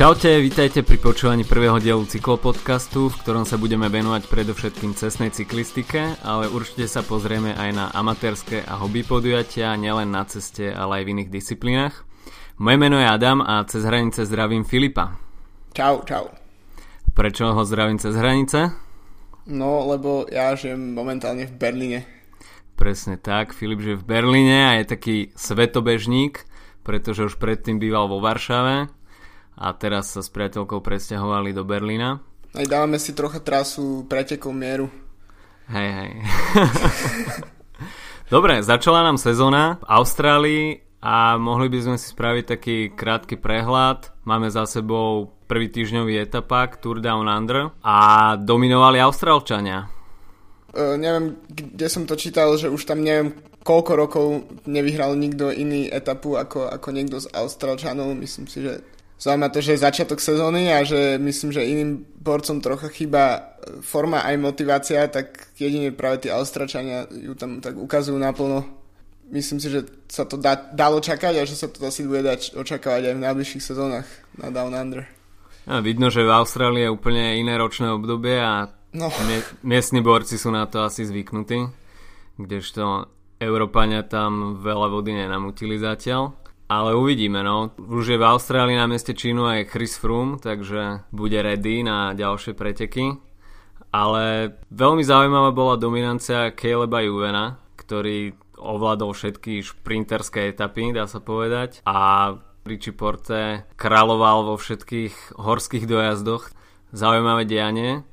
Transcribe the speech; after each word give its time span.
Čaute, 0.00 0.40
vítajte 0.40 0.80
pri 0.80 0.96
počúvaní 0.96 1.44
prvého 1.44 1.76
dielu 1.76 2.00
cyklopodcastu, 2.08 3.12
v 3.12 3.18
ktorom 3.20 3.44
sa 3.44 3.60
budeme 3.60 3.84
venovať 3.92 4.32
predovšetkým 4.32 4.96
cestnej 4.96 5.28
cyklistike, 5.28 6.16
ale 6.24 6.48
určite 6.48 6.88
sa 6.88 7.04
pozrieme 7.04 7.52
aj 7.52 7.70
na 7.76 7.92
amatérske 7.92 8.64
a 8.64 8.80
hobby 8.80 9.04
podujatia, 9.04 9.76
nielen 9.76 10.08
na 10.08 10.24
ceste, 10.24 10.72
ale 10.72 10.96
aj 10.96 11.02
v 11.04 11.10
iných 11.12 11.28
disciplínach. 11.28 12.08
Moje 12.56 12.80
meno 12.80 12.96
je 12.96 13.12
Adam 13.12 13.44
a 13.44 13.60
cez 13.68 13.84
hranice 13.84 14.24
zdravím 14.24 14.64
Filipa. 14.64 15.20
Čau, 15.76 16.00
čau. 16.08 16.32
Prečo 17.12 17.52
ho 17.52 17.62
zdravím 17.68 18.00
cez 18.00 18.16
hranice? 18.16 18.72
No, 19.52 19.84
lebo 19.84 20.24
ja 20.32 20.56
žijem 20.56 20.96
momentálne 20.96 21.44
v 21.44 21.52
Berlíne. 21.60 22.08
Presne 22.72 23.20
tak, 23.20 23.52
Filip 23.52 23.84
žije 23.84 24.00
v 24.00 24.08
Berlíne 24.08 24.64
a 24.64 24.72
je 24.80 24.96
taký 24.96 25.16
svetobežník, 25.36 26.48
pretože 26.88 27.28
už 27.28 27.36
predtým 27.36 27.76
býval 27.76 28.08
vo 28.08 28.16
Varšave 28.24 28.96
a 29.60 29.76
teraz 29.76 30.16
sa 30.16 30.24
s 30.24 30.32
priateľkou 30.32 30.80
presťahovali 30.80 31.52
do 31.52 31.68
Berlína. 31.68 32.24
Aj 32.56 32.66
dávame 32.66 32.96
si 32.96 33.12
trocha 33.12 33.38
trasu 33.44 34.08
pretekov 34.08 34.56
mieru. 34.56 34.88
Hej, 35.68 35.90
hej. 36.00 36.12
Dobre, 38.34 38.64
začala 38.64 39.04
nám 39.04 39.20
sezóna 39.20 39.78
v 39.78 39.84
Austrálii 39.86 40.64
a 41.04 41.36
mohli 41.36 41.68
by 41.68 41.78
sme 41.84 41.96
si 42.00 42.10
spraviť 42.10 42.44
taký 42.48 42.76
krátky 42.96 43.36
prehľad. 43.38 44.10
Máme 44.24 44.48
za 44.50 44.64
sebou 44.64 45.36
prvý 45.44 45.68
týždňový 45.68 46.18
etapák 46.26 46.80
Tour 46.80 46.98
Down 47.04 47.28
Under 47.28 47.70
a 47.84 48.34
dominovali 48.40 48.98
Austrálčania. 48.98 49.86
Uh, 50.70 50.94
neviem, 50.94 51.38
kde 51.50 51.86
som 51.90 52.06
to 52.06 52.14
čítal, 52.14 52.54
že 52.54 52.70
už 52.70 52.86
tam 52.86 53.02
neviem 53.02 53.34
koľko 53.60 53.92
rokov 53.92 54.26
nevyhral 54.64 55.12
nikto 55.16 55.52
iný 55.52 55.86
etapu 55.92 56.40
ako, 56.40 56.72
ako 56.72 56.88
niekto 56.96 57.20
z 57.20 57.28
Austrálčanov. 57.36 58.16
Myslím 58.16 58.48
si, 58.48 58.64
že 58.64 58.80
zaujíma 59.20 59.52
to, 59.52 59.60
že 59.60 59.76
je 59.76 59.84
začiatok 59.84 60.18
sezóny 60.18 60.72
a 60.72 60.80
že 60.80 61.20
myslím, 61.20 61.52
že 61.52 61.68
iným 61.68 62.08
borcom 62.24 62.64
trocha 62.64 62.88
chýba 62.88 63.52
forma 63.84 64.24
aj 64.24 64.36
motivácia, 64.40 65.04
tak 65.12 65.52
jedine 65.60 65.92
práve 65.92 66.24
tí 66.24 66.28
Austračania 66.32 67.04
ju 67.12 67.36
tam 67.36 67.60
tak 67.60 67.76
ukazujú 67.76 68.16
naplno. 68.16 68.64
Myslím 69.30 69.62
si, 69.62 69.70
že 69.70 69.86
sa 70.10 70.26
to 70.26 70.40
dá, 70.40 70.58
dalo 70.74 70.98
čakať 70.98 71.38
a 71.38 71.46
že 71.46 71.54
sa 71.54 71.70
to 71.70 71.84
asi 71.86 72.02
bude 72.02 72.26
dať 72.26 72.56
očakávať 72.56 73.12
aj 73.12 73.14
v 73.14 73.24
najbližších 73.30 73.62
sezónach 73.62 74.08
na 74.34 74.50
Down 74.50 74.74
Under. 74.74 75.06
A 75.70 75.78
vidno, 75.84 76.10
že 76.10 76.26
v 76.26 76.34
Austrálii 76.34 76.88
je 76.88 76.90
úplne 76.90 77.38
iné 77.38 77.54
ročné 77.54 77.92
obdobie 77.92 78.40
a 78.40 78.72
no. 78.96 79.06
miestni 79.62 80.02
borci 80.02 80.34
sú 80.34 80.50
na 80.50 80.66
to 80.66 80.82
asi 80.82 81.06
zvyknutí, 81.06 81.68
kdežto 82.40 83.06
Európania 83.38 84.02
tam 84.02 84.58
veľa 84.58 84.88
vody 84.90 85.14
nenamutili 85.14 85.78
zatiaľ. 85.78 86.39
Ale 86.70 86.94
uvidíme, 86.94 87.42
no. 87.42 87.74
Už 87.74 88.14
je 88.14 88.18
v 88.20 88.30
Austrálii 88.30 88.78
na 88.78 88.86
mieste 88.86 89.10
Čínu 89.10 89.42
aj 89.42 89.74
Chris 89.74 89.98
Froome, 89.98 90.38
takže 90.38 91.02
bude 91.10 91.34
ready 91.42 91.82
na 91.82 92.14
ďalšie 92.14 92.54
preteky. 92.54 93.18
Ale 93.90 94.54
veľmi 94.70 95.02
zaujímavá 95.02 95.50
bola 95.50 95.74
dominancia 95.74 96.54
Caleba 96.54 97.02
Juvena, 97.02 97.58
ktorý 97.74 98.38
ovládol 98.54 99.10
všetky 99.10 99.66
šprinterské 99.66 100.54
etapy, 100.54 100.94
dá 100.94 101.10
sa 101.10 101.18
povedať. 101.18 101.82
A 101.90 102.38
Richie 102.62 102.94
Porte 102.94 103.66
kráľoval 103.74 104.46
vo 104.46 104.54
všetkých 104.54 105.42
horských 105.42 105.90
dojazdoch. 105.90 106.54
Zaujímavé 106.94 107.50
dianie. 107.50 108.06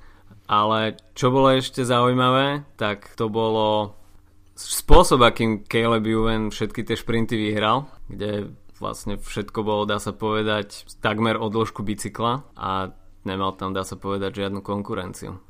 Ale 0.49 0.97
čo 1.13 1.29
bolo 1.29 1.53
ešte 1.53 1.85
zaujímavé, 1.85 2.65
tak 2.73 3.13
to 3.13 3.29
bolo 3.29 3.93
spôsob, 4.57 5.21
akým 5.21 5.61
Caleb 5.67 6.09
Juven 6.09 6.49
všetky 6.49 6.81
tie 6.87 6.97
šprinty 6.97 7.37
vyhral, 7.37 7.85
kde 8.07 8.51
vlastne 8.77 9.17
všetko 9.17 9.59
bolo, 9.65 9.89
dá 9.89 9.97
sa 9.97 10.13
povedať, 10.13 10.85
takmer 11.01 11.37
o 11.37 11.49
dĺžku 11.49 11.81
bicykla 11.81 12.45
a 12.53 12.93
nemal 13.25 13.53
tam, 13.57 13.73
dá 13.73 13.81
sa 13.81 13.97
povedať, 13.97 14.45
žiadnu 14.45 14.61
konkurenciu. 14.61 15.41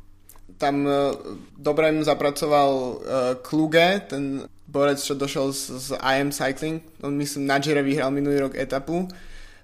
Tam 0.57 0.88
dobre 1.53 1.91
mu 1.94 2.01
zapracoval 2.01 2.72
uh, 2.72 2.95
Kluge, 3.45 4.01
ten 4.09 4.47
borec, 4.66 4.97
čo 4.97 5.13
došiel 5.13 5.53
z, 5.53 5.62
z 5.75 5.88
IM 6.01 6.31
Cycling. 6.34 6.81
On 7.03 7.13
myslím 7.13 7.45
na 7.45 7.62
Jere 7.62 7.84
vyhral 7.84 8.09
minulý 8.09 8.47
rok 8.47 8.53
etapu 8.57 9.06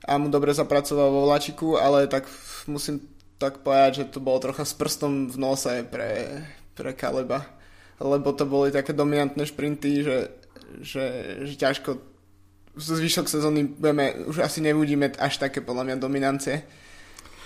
a 0.04 0.20
mu 0.20 0.28
dobre 0.28 0.54
zapracoval 0.54 1.10
vo 1.10 1.26
Vlačiku, 1.26 1.80
ale 1.80 2.06
tak 2.12 2.28
musím 2.68 3.02
tak 3.40 3.64
povedať, 3.66 4.06
že 4.06 4.12
to 4.12 4.20
bolo 4.22 4.44
trocha 4.44 4.68
s 4.68 4.76
prstom 4.76 5.32
v 5.32 5.38
nose 5.40 5.72
pre, 5.88 6.44
pre 6.76 6.92
Kaleba 6.94 7.48
lebo 8.04 8.34
to 8.34 8.44
boli 8.44 8.74
také 8.74 8.92
dominantné 8.92 9.48
šprinty, 9.48 10.04
že, 10.04 10.18
že, 10.84 11.06
že 11.48 11.54
ťažko 11.56 11.90
zvyšok 12.76 13.30
sezóny 13.30 13.70
budeme, 13.70 14.14
už 14.26 14.42
asi 14.42 14.62
nevidíme 14.62 15.14
až 15.18 15.38
také 15.38 15.62
podľa 15.62 15.94
mňa 15.94 15.96
dominancie. 16.02 16.66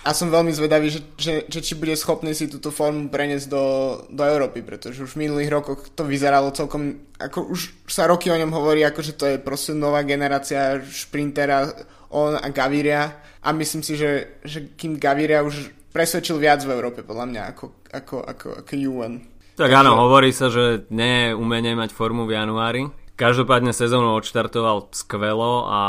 A 0.06 0.14
som 0.14 0.30
veľmi 0.30 0.54
zvedavý, 0.54 0.88
že, 0.88 1.02
že, 1.18 1.34
že 1.50 1.60
či 1.60 1.74
bude 1.74 1.92
schopný 1.98 2.32
si 2.32 2.48
túto 2.48 2.70
formu 2.70 3.10
preniesť 3.10 3.46
do, 3.50 3.64
do 4.08 4.22
Európy, 4.24 4.62
pretože 4.62 5.04
už 5.04 5.18
v 5.18 5.28
minulých 5.28 5.50
rokoch 5.50 5.90
to 5.92 6.06
vyzeralo 6.06 6.54
celkom, 6.54 7.02
ako 7.18 7.50
už 7.50 7.84
sa 7.90 8.06
roky 8.06 8.30
o 8.30 8.38
ňom 8.38 8.48
hovorí, 8.54 8.86
ako 8.86 9.00
že 9.04 9.18
to 9.18 9.26
je 9.26 9.36
proste 9.42 9.74
nová 9.74 10.06
generácia 10.06 10.80
šprintera, 10.86 11.66
on 12.08 12.38
a 12.40 12.48
Gaviria 12.48 13.20
a 13.42 13.52
myslím 13.52 13.82
si, 13.84 13.98
že, 13.98 14.40
že 14.46 14.72
kým 14.78 14.96
Gaviria 14.96 15.44
už 15.44 15.76
presvedčil 15.92 16.40
viac 16.40 16.62
v 16.64 16.72
Európe 16.72 17.04
podľa 17.04 17.26
mňa 17.28 17.42
ako, 17.52 17.64
ako, 17.92 18.16
ako, 18.22 18.48
ako 18.64 18.72
UN. 18.88 19.14
Tak 19.58 19.70
áno, 19.74 19.98
hovorí 19.98 20.30
sa, 20.30 20.46
že 20.48 20.86
nie 20.94 21.28
je 21.28 21.36
umenie 21.36 21.74
mať 21.74 21.90
formu 21.90 22.24
v 22.24 22.38
januári. 22.38 22.86
Každopádne 23.18 23.74
sezónu 23.74 24.14
odštartoval 24.14 24.94
skvelo 24.94 25.66
a 25.66 25.80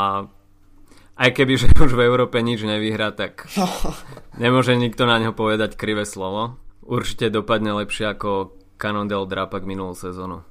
aj 1.14 1.30
keby 1.30 1.62
že 1.62 1.70
už 1.70 1.94
v 1.94 2.02
Európe 2.02 2.42
nič 2.42 2.66
nevyhrá, 2.66 3.14
tak 3.14 3.46
nemôže 4.42 4.74
nikto 4.74 5.06
na 5.06 5.22
neho 5.22 5.30
povedať 5.30 5.78
krivé 5.78 6.02
slovo. 6.02 6.58
Určite 6.82 7.30
dopadne 7.30 7.70
lepšie 7.78 8.18
ako 8.18 8.58
Cannondale 8.82 9.30
Drapak 9.30 9.62
minulú 9.62 9.94
sezónu. 9.94 10.42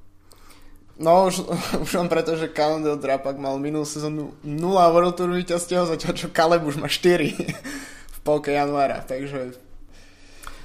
No 0.96 1.28
už, 1.28 1.44
už 1.84 1.90
len 2.00 2.08
preto, 2.08 2.32
že 2.40 2.48
Cannondale 2.48 2.96
Drapak 2.96 3.36
mal 3.36 3.60
minulú 3.60 3.84
sezónu 3.84 4.32
0 4.40 4.56
World 4.96 5.20
Tour 5.20 5.36
víťazstiev, 5.36 5.84
zatiaľ 5.84 6.16
čo 6.16 6.32
Kaleb 6.32 6.64
už 6.64 6.80
má 6.80 6.88
4 6.88 7.28
v 8.16 8.18
polke 8.24 8.56
januára, 8.56 9.04
takže 9.04 9.52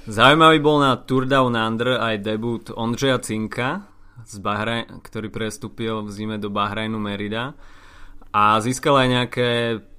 Zaujímavý 0.06 0.62
bol 0.62 0.78
na 0.80 0.96
Tour 0.96 1.26
Down 1.26 1.58
Under 1.58 1.98
aj 1.98 2.22
debut 2.22 2.70
Ondřeja 2.72 3.18
Cinka, 3.18 3.90
z 4.24 4.40
Bahraj- 4.40 4.88
ktorý 5.04 5.28
prestúpil 5.28 6.00
v 6.06 6.10
zime 6.10 6.36
do 6.40 6.48
Bahrajnu 6.48 6.96
Merida 6.96 7.52
a 8.32 8.56
získal 8.62 8.96
aj 9.04 9.08
nejaké 9.08 9.48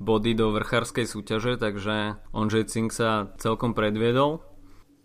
body 0.02 0.34
do 0.34 0.54
vrchárskej 0.54 1.06
súťaže, 1.06 1.58
takže 1.62 2.18
Ondřej 2.34 2.66
Cink 2.70 2.90
sa 2.94 3.30
celkom 3.38 3.78
predviedol. 3.78 4.42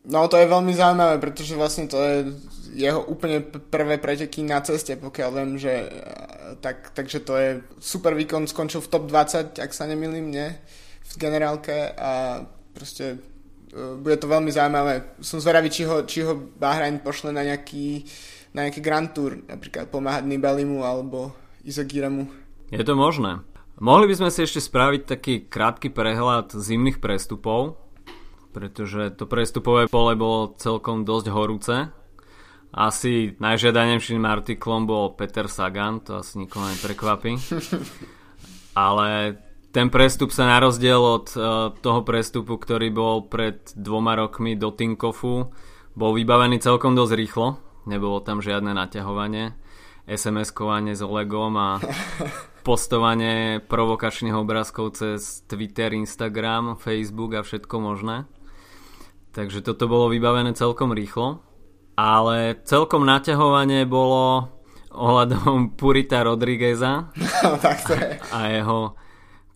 No 0.02 0.26
to 0.26 0.34
je 0.34 0.50
veľmi 0.50 0.74
zaujímavé, 0.74 1.22
pretože 1.22 1.54
vlastne 1.54 1.86
to 1.86 1.94
je 2.02 2.34
jeho 2.74 2.98
úplne 3.06 3.38
prvé 3.70 4.02
preteky 4.02 4.42
na 4.42 4.58
ceste, 4.58 4.98
pokiaľ 4.98 5.28
viem, 5.30 5.52
že 5.60 5.86
tak, 6.58 6.90
takže 6.90 7.22
to 7.22 7.34
je 7.38 7.50
super 7.78 8.18
výkon, 8.18 8.50
skončil 8.50 8.82
v 8.82 8.90
top 8.90 9.06
20, 9.06 9.62
ak 9.62 9.70
sa 9.70 9.86
nemýlim, 9.86 10.26
nie? 10.26 10.50
V 11.06 11.12
generálke 11.22 11.94
a 11.94 12.42
proste 12.74 13.22
Eh, 13.72 13.96
bude 13.96 14.20
to 14.20 14.28
veľmi 14.28 14.52
zaujímavé. 14.52 15.16
Som 15.24 15.40
zvedavý, 15.40 15.72
či 15.72 15.88
ho, 15.88 16.04
či 16.04 16.20
ho 16.20 16.36
Bahrain 16.36 17.00
pošle 17.00 17.32
na 17.32 17.40
nejaký, 17.40 18.04
na 18.52 18.68
nejaký 18.68 18.80
Grand 18.84 19.08
Tour, 19.10 19.40
napríklad 19.48 19.88
pomáhať 19.88 20.28
Nibalimu 20.28 20.84
alebo 20.84 21.32
Izagiremu. 21.64 22.28
Je 22.72 22.80
to 22.84 22.96
možné. 22.96 23.40
Mohli 23.80 24.12
by 24.12 24.14
sme 24.22 24.30
si 24.30 24.40
ešte 24.44 24.60
spraviť 24.60 25.02
taký 25.08 25.34
krátky 25.48 25.90
prehľad 25.90 26.54
zimných 26.54 27.00
prestupov, 27.00 27.80
pretože 28.52 29.16
to 29.16 29.24
prestupové 29.24 29.88
pole 29.88 30.12
bolo 30.14 30.54
celkom 30.60 31.08
dosť 31.08 31.26
horúce. 31.32 31.76
Asi 32.72 33.36
najžiadanejším 33.36 34.24
artiklom 34.24 34.88
bol 34.88 35.12
Peter 35.12 35.44
Sagan, 35.48 36.00
to 36.00 36.20
asi 36.20 36.40
nikoho 36.40 36.68
neprekvapí. 36.72 37.36
Ale 38.72 39.36
ten 39.72 39.88
prestup 39.88 40.32
sa 40.32 40.48
na 40.48 40.60
rozdiel 40.60 41.00
od 41.00 41.26
uh, 41.36 41.72
toho 41.80 42.00
prestupu, 42.04 42.60
ktorý 42.60 42.92
bol 42.92 43.28
pred 43.28 43.60
dvoma 43.76 44.16
rokmi 44.16 44.56
do 44.56 44.72
Tinkofu, 44.72 45.52
bol 45.92 46.10
vybavený 46.16 46.60
celkom 46.60 46.92
dosť 46.96 47.12
rýchlo. 47.16 47.71
Nebolo 47.82 48.22
tam 48.22 48.38
žiadne 48.38 48.70
naťahovanie, 48.74 49.58
SMS-kovanie 50.06 50.94
s 50.94 51.02
Olegom 51.02 51.54
a 51.58 51.82
postovanie 52.66 53.58
provokačných 53.58 54.34
obrázkov 54.34 54.94
cez 54.94 55.42
Twitter, 55.50 55.90
Instagram, 55.94 56.78
Facebook 56.78 57.34
a 57.34 57.42
všetko 57.42 57.76
možné. 57.82 58.30
Takže 59.32 59.64
toto 59.64 59.88
bolo 59.90 60.12
vybavené 60.12 60.54
celkom 60.54 60.94
rýchlo. 60.94 61.42
Ale 61.92 62.56
celkom 62.64 63.04
naťahovanie 63.04 63.84
bolo 63.84 64.48
ohľadom 64.92 65.72
Purita 65.78 66.20
Rodrigueza 66.24 67.12
no, 67.16 67.56
tak 67.56 67.80
to 67.84 67.96
je. 67.96 68.20
a 68.20 68.38
jeho 68.48 68.78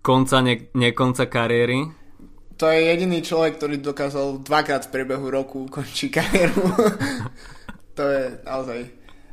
konca, 0.01 0.41
ne, 0.41 0.73
nekonca 0.73 1.29
kariéry. 1.29 1.93
To 2.57 2.73
je 2.73 2.89
jediný 2.89 3.21
človek, 3.21 3.61
ktorý 3.61 3.77
dokázal 3.85 4.41
dvakrát 4.41 4.89
v 4.89 4.93
priebehu 4.97 5.29
roku 5.29 5.69
ukončiť 5.69 6.09
kariéru. 6.09 6.65
to 7.97 8.05
je 8.05 8.23
naozaj... 8.45 8.79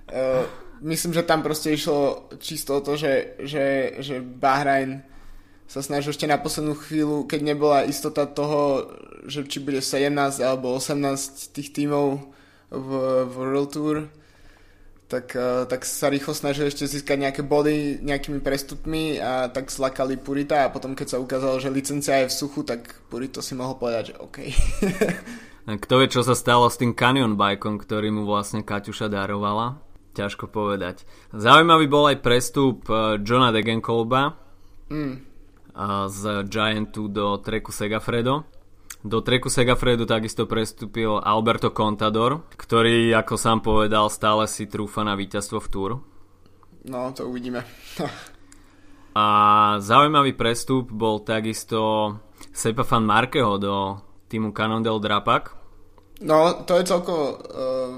Uh, 0.08 0.48
myslím, 0.84 1.14
že 1.14 1.28
tam 1.28 1.44
proste 1.44 1.76
išlo 1.76 2.32
čisto 2.40 2.80
o 2.80 2.84
to, 2.84 2.96
že, 2.96 3.40
že, 3.44 3.98
že 4.00 4.20
Bahrain 4.20 5.04
sa 5.68 5.80
snažil 5.80 6.12
ešte 6.12 6.28
na 6.28 6.38
poslednú 6.38 6.76
chvíľu, 6.76 7.24
keď 7.28 7.40
nebola 7.44 7.88
istota 7.88 8.28
toho, 8.28 8.88
že 9.26 9.48
či 9.48 9.64
bude 9.64 9.80
17 9.80 10.12
alebo 10.44 10.76
18 10.76 11.56
tých 11.56 11.72
tímov 11.72 12.20
v, 12.70 12.90
v 13.26 13.34
World 13.34 13.72
Tour, 13.72 13.98
tak, 15.08 15.38
uh, 15.38 15.64
tak 15.70 15.86
sa 15.86 16.10
rýchlo 16.10 16.34
snažili 16.34 16.68
ešte 16.74 16.90
získať 16.90 17.22
nejaké 17.22 17.42
body 17.46 18.02
nejakými 18.02 18.42
prestupmi 18.42 19.22
a 19.22 19.48
tak 19.48 19.70
zlakali 19.70 20.18
Purita 20.18 20.66
a 20.66 20.74
potom 20.74 20.98
keď 20.98 21.16
sa 21.16 21.22
ukázalo, 21.22 21.62
že 21.62 21.70
licencia 21.70 22.26
je 22.26 22.32
v 22.32 22.38
suchu, 22.38 22.66
tak 22.66 22.90
Purito 23.08 23.40
si 23.40 23.54
mohol 23.54 23.78
povedať, 23.78 24.14
že 24.14 24.16
OK. 24.20 24.38
Kto 25.64 26.04
vie, 26.04 26.12
čo 26.12 26.28
sa 26.28 26.36
stalo 26.36 26.68
s 26.68 26.76
tým 26.76 26.92
Canyon 26.92 27.40
Bikeom, 27.40 27.80
ktorý 27.80 28.12
mu 28.12 28.28
vlastne 28.28 28.68
Kaťuša 28.68 29.08
darovala? 29.08 29.80
Ťažko 30.14 30.52
povedať. 30.52 31.08
Zaujímavý 31.32 31.88
bol 31.88 32.12
aj 32.12 32.22
prestup 32.22 32.86
uh, 32.92 33.18
Johna 33.24 33.50
Degenkolba 33.50 34.38
mm. 34.92 35.16
z 36.12 36.22
Giantu 36.52 37.10
do 37.10 37.40
Treku 37.40 37.72
Segafredo 37.72 38.46
do 39.04 39.20
treku 39.20 39.52
Segafredu 39.52 40.08
takisto 40.08 40.48
prestúpil 40.48 41.20
Alberto 41.20 41.76
Contador, 41.76 42.48
ktorý, 42.56 43.12
ako 43.12 43.36
sám 43.36 43.60
povedal, 43.60 44.08
stále 44.08 44.48
si 44.48 44.64
trúfa 44.64 45.04
na 45.04 45.20
víťazstvo 45.20 45.60
v 45.60 45.68
Tour. 45.68 45.92
No, 46.88 47.12
to 47.12 47.28
uvidíme. 47.28 47.68
A 49.14 49.26
zaujímavý 49.84 50.34
prestup 50.34 50.90
bol 50.90 51.22
takisto 51.22 52.16
Sepa 52.50 52.88
Fan 52.88 53.06
Markeho 53.06 53.60
do 53.62 53.76
týmu 54.34 54.50
Cannondale 54.50 54.98
Drapak. 54.98 55.54
No, 56.26 56.66
to 56.66 56.82
je 56.82 56.90
celkovo 56.90 57.38
uh, 57.38 57.94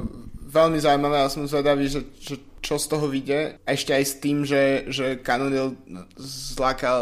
veľmi 0.52 0.80
zaujímavé 0.84 1.24
a 1.24 1.32
som 1.32 1.48
zvedavý, 1.48 1.88
že, 1.88 2.04
že 2.20 2.36
čo 2.66 2.82
z 2.82 2.86
toho 2.90 3.06
vyjde. 3.06 3.62
Ešte 3.64 3.94
aj 3.94 4.04
s 4.04 4.14
tým, 4.18 4.38
že, 4.42 4.90
že 4.90 5.22
Cannondale 5.22 5.78
zlákal 6.18 7.02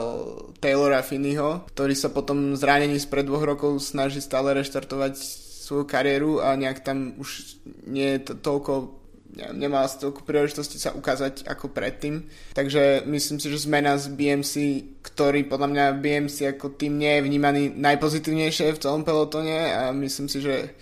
Taylora 0.59 0.99
Finneyho, 0.99 1.63
ktorý 1.71 1.95
sa 1.95 2.11
potom 2.11 2.59
zranení 2.59 2.99
spred 2.99 3.23
dvoch 3.23 3.47
rokov 3.47 3.79
snaží 3.79 4.19
stále 4.19 4.51
reštartovať 4.51 5.15
svoju 5.63 5.87
kariéru 5.87 6.43
a 6.43 6.59
nejak 6.59 6.83
tam 6.83 7.15
už 7.15 7.55
nie 7.87 8.19
je 8.19 8.19
to 8.27 8.33
toľko 8.35 9.02
nemá 9.33 9.85
toľko 9.89 10.21
príležitosti 10.23 10.77
sa 10.77 10.93
ukázať 10.93 11.49
ako 11.49 11.73
predtým. 11.73 12.29
Takže 12.53 13.05
myslím 13.09 13.37
si, 13.41 13.47
že 13.49 13.65
zmena 13.65 13.97
z 13.97 14.13
BMC, 14.13 14.53
ktorý 15.01 15.49
podľa 15.49 15.67
mňa 15.73 15.85
BMC 15.97 16.57
ako 16.57 16.77
tým 16.77 17.01
nie 17.01 17.17
je 17.17 17.25
vnímaný 17.25 17.61
najpozitívnejšie 17.77 18.77
v 18.77 18.81
celom 18.81 19.01
pelotone 19.01 19.73
a 19.73 19.89
myslím 19.91 20.29
si, 20.29 20.41
že 20.41 20.77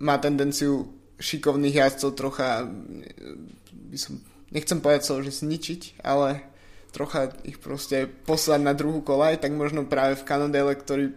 má 0.00 0.20
tendenciu 0.20 0.92
šikovných 1.16 1.80
jazdcov 1.80 2.10
trocha 2.12 2.68
by 3.72 3.96
som, 3.96 4.20
nechcem 4.52 4.84
povedať 4.84 5.08
slovo, 5.08 5.24
že 5.24 5.40
zničiť, 5.40 6.04
ale 6.04 6.44
trocha 6.92 7.32
ich 7.44 7.56
proste 7.60 8.08
poslať 8.28 8.60
na 8.60 8.76
druhú 8.76 9.00
kolaj, 9.00 9.40
tak 9.40 9.56
možno 9.56 9.88
práve 9.88 10.20
v 10.20 10.26
Cannondale, 10.28 10.76
ktorý 10.76 11.16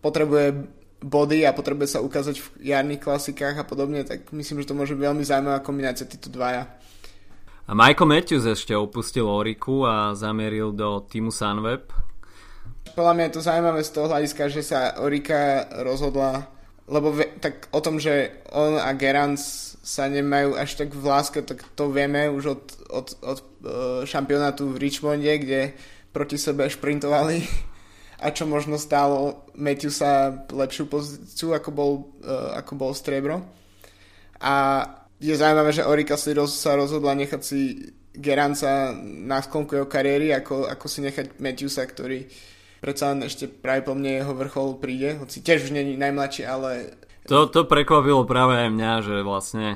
potrebuje 0.00 0.68
body 1.00 1.48
a 1.48 1.56
potrebuje 1.56 1.96
sa 1.96 2.04
ukázať 2.04 2.36
v 2.38 2.46
jarných 2.72 3.00
klasikách 3.00 3.56
a 3.56 3.64
podobne, 3.64 4.04
tak 4.04 4.28
myslím, 4.36 4.60
že 4.60 4.68
to 4.68 4.76
môže 4.76 4.92
byť 4.92 5.04
veľmi 5.04 5.24
zaujímavá 5.24 5.64
kombinácia 5.64 6.04
títo 6.04 6.28
dvaja. 6.28 6.68
A 7.70 7.72
Michael 7.72 8.10
Matthews 8.10 8.44
ešte 8.44 8.74
opustil 8.74 9.24
Oriku 9.24 9.86
a 9.86 10.12
zamieril 10.12 10.74
do 10.74 11.06
týmu 11.06 11.30
Sunweb. 11.30 11.88
Podľa 12.98 13.14
mňa 13.14 13.24
je 13.30 13.34
to 13.38 13.46
zaujímavé 13.46 13.80
z 13.86 13.92
toho 13.94 14.06
hľadiska, 14.10 14.42
že 14.50 14.62
sa 14.66 14.98
Orika 14.98 15.70
rozhodla, 15.86 16.50
lebo 16.90 17.14
ve, 17.14 17.30
tak 17.38 17.70
o 17.70 17.78
tom, 17.78 18.02
že 18.02 18.42
on 18.50 18.74
a 18.74 18.90
Gerans 18.98 19.70
sa 19.80 20.10
nemajú 20.10 20.58
až 20.58 20.82
tak 20.82 20.90
v 20.92 21.04
láske, 21.06 21.40
tak 21.46 21.62
to 21.78 21.88
vieme 21.94 22.28
už 22.28 22.44
od, 22.58 22.62
od, 22.90 23.08
od 23.22 23.38
uh, 23.40 23.44
šampionátu 24.04 24.74
v 24.74 24.80
Richmonde, 24.82 25.30
kde 25.38 25.72
proti 26.10 26.36
sebe 26.36 26.66
šprintovali 26.66 27.69
a 28.20 28.26
čo 28.30 28.44
možno 28.44 28.76
stálo 28.76 29.48
Matthewsa 29.56 30.44
lepšiu 30.52 30.84
pozíciu, 30.86 31.56
ako 31.56 31.70
bol, 31.72 31.92
uh, 32.20 32.60
ako 32.60 32.72
bol 32.76 32.92
Strebro. 32.92 33.40
A 34.40 34.84
je 35.20 35.36
zaujímavé, 35.36 35.72
že 35.72 35.88
Orika 35.88 36.16
si 36.20 36.36
roz, 36.36 36.52
sa 36.52 36.76
rozhodla 36.76 37.16
nechať 37.16 37.40
si 37.40 37.80
Geranca 38.12 38.92
na 39.00 39.40
sklonku 39.40 39.76
jeho 39.76 39.88
kariéry, 39.88 40.32
ako, 40.36 40.68
ako 40.68 40.86
si 40.88 41.00
nechať 41.04 41.40
Matthewsa, 41.40 41.84
ktorý 41.88 42.28
predsa 42.80 43.12
len 43.12 43.24
ešte 43.24 43.48
práve 43.48 43.84
po 43.84 43.92
mne 43.92 44.24
jeho 44.24 44.32
vrchol 44.32 44.80
príde, 44.80 45.20
hoci 45.20 45.44
tiež 45.44 45.68
už 45.68 45.72
není 45.76 46.00
najmladší, 46.00 46.48
ale 46.48 46.96
to, 47.28 47.46
to 47.52 47.68
prekvapilo 47.68 48.24
práve 48.24 48.66
aj 48.66 48.70
mňa, 48.72 48.92
že 49.04 49.16
vlastne 49.20 49.66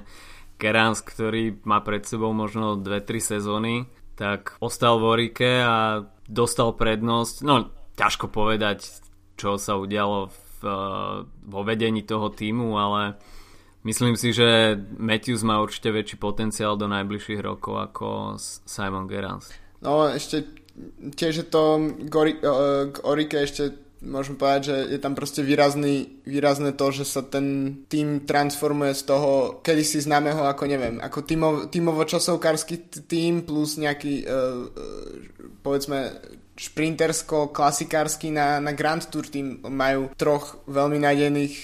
Kerans, 0.57 1.05
ktorý 1.05 1.61
má 1.69 1.85
pred 1.85 2.03
sebou 2.03 2.33
možno 2.33 2.81
2-3 2.81 3.39
sezóny, 3.39 3.87
tak 4.17 4.57
ostal 4.59 4.99
v 5.03 5.05
Orike 5.05 5.53
a 5.61 6.09
dostal 6.25 6.73
prednosť. 6.73 7.45
No, 7.45 7.69
ťažko 7.95 8.31
povedať, 8.31 8.87
čo 9.35 9.59
sa 9.59 9.79
udialo 9.79 10.31
v, 10.31 10.61
vo 11.45 11.61
vedení 11.63 12.03
toho 12.03 12.31
týmu, 12.31 12.75
ale 12.79 13.19
myslím 13.87 14.15
si, 14.19 14.35
že 14.35 14.79
Matthews 14.97 15.47
má 15.47 15.61
určite 15.63 15.91
väčší 15.95 16.17
potenciál 16.19 16.75
do 16.79 16.91
najbližších 16.91 17.41
rokov 17.43 17.75
ako 17.93 18.07
Simon 18.67 19.07
Gerans. 19.07 19.51
No, 19.85 20.09
ešte 20.09 20.49
tiež 21.15 21.35
je 21.45 21.47
to 21.47 21.63
k 22.11 22.95
Orike 23.07 23.39
ešte 23.47 23.84
môžem 24.05 24.37
povedať, 24.37 24.63
že 24.71 24.77
je 24.95 24.99
tam 25.01 25.17
proste 25.17 25.41
výrazný, 25.41 26.21
výrazné 26.29 26.77
to, 26.77 26.87
že 26.93 27.05
sa 27.09 27.25
ten 27.25 27.81
tým 27.89 28.29
transformuje 28.29 28.93
z 28.95 29.03
toho 29.09 29.59
kedysi 29.65 30.05
známeho 30.05 30.45
ako 30.45 30.65
neviem, 30.69 31.01
ako 31.01 31.25
tímov, 31.25 31.55
tímovo-časovkársky 31.73 33.05
tým 33.09 33.43
plus 33.49 33.81
nejaký 33.81 34.29
uh, 34.29 34.69
povedzme 35.65 36.15
šprintersko-klasikársky 36.55 38.31
na, 38.31 38.63
na 38.63 38.71
Grand 38.71 39.03
Tour 39.03 39.27
tým 39.27 39.59
majú 39.67 40.15
troch 40.15 40.63
veľmi 40.71 41.03
nádených 41.03 41.55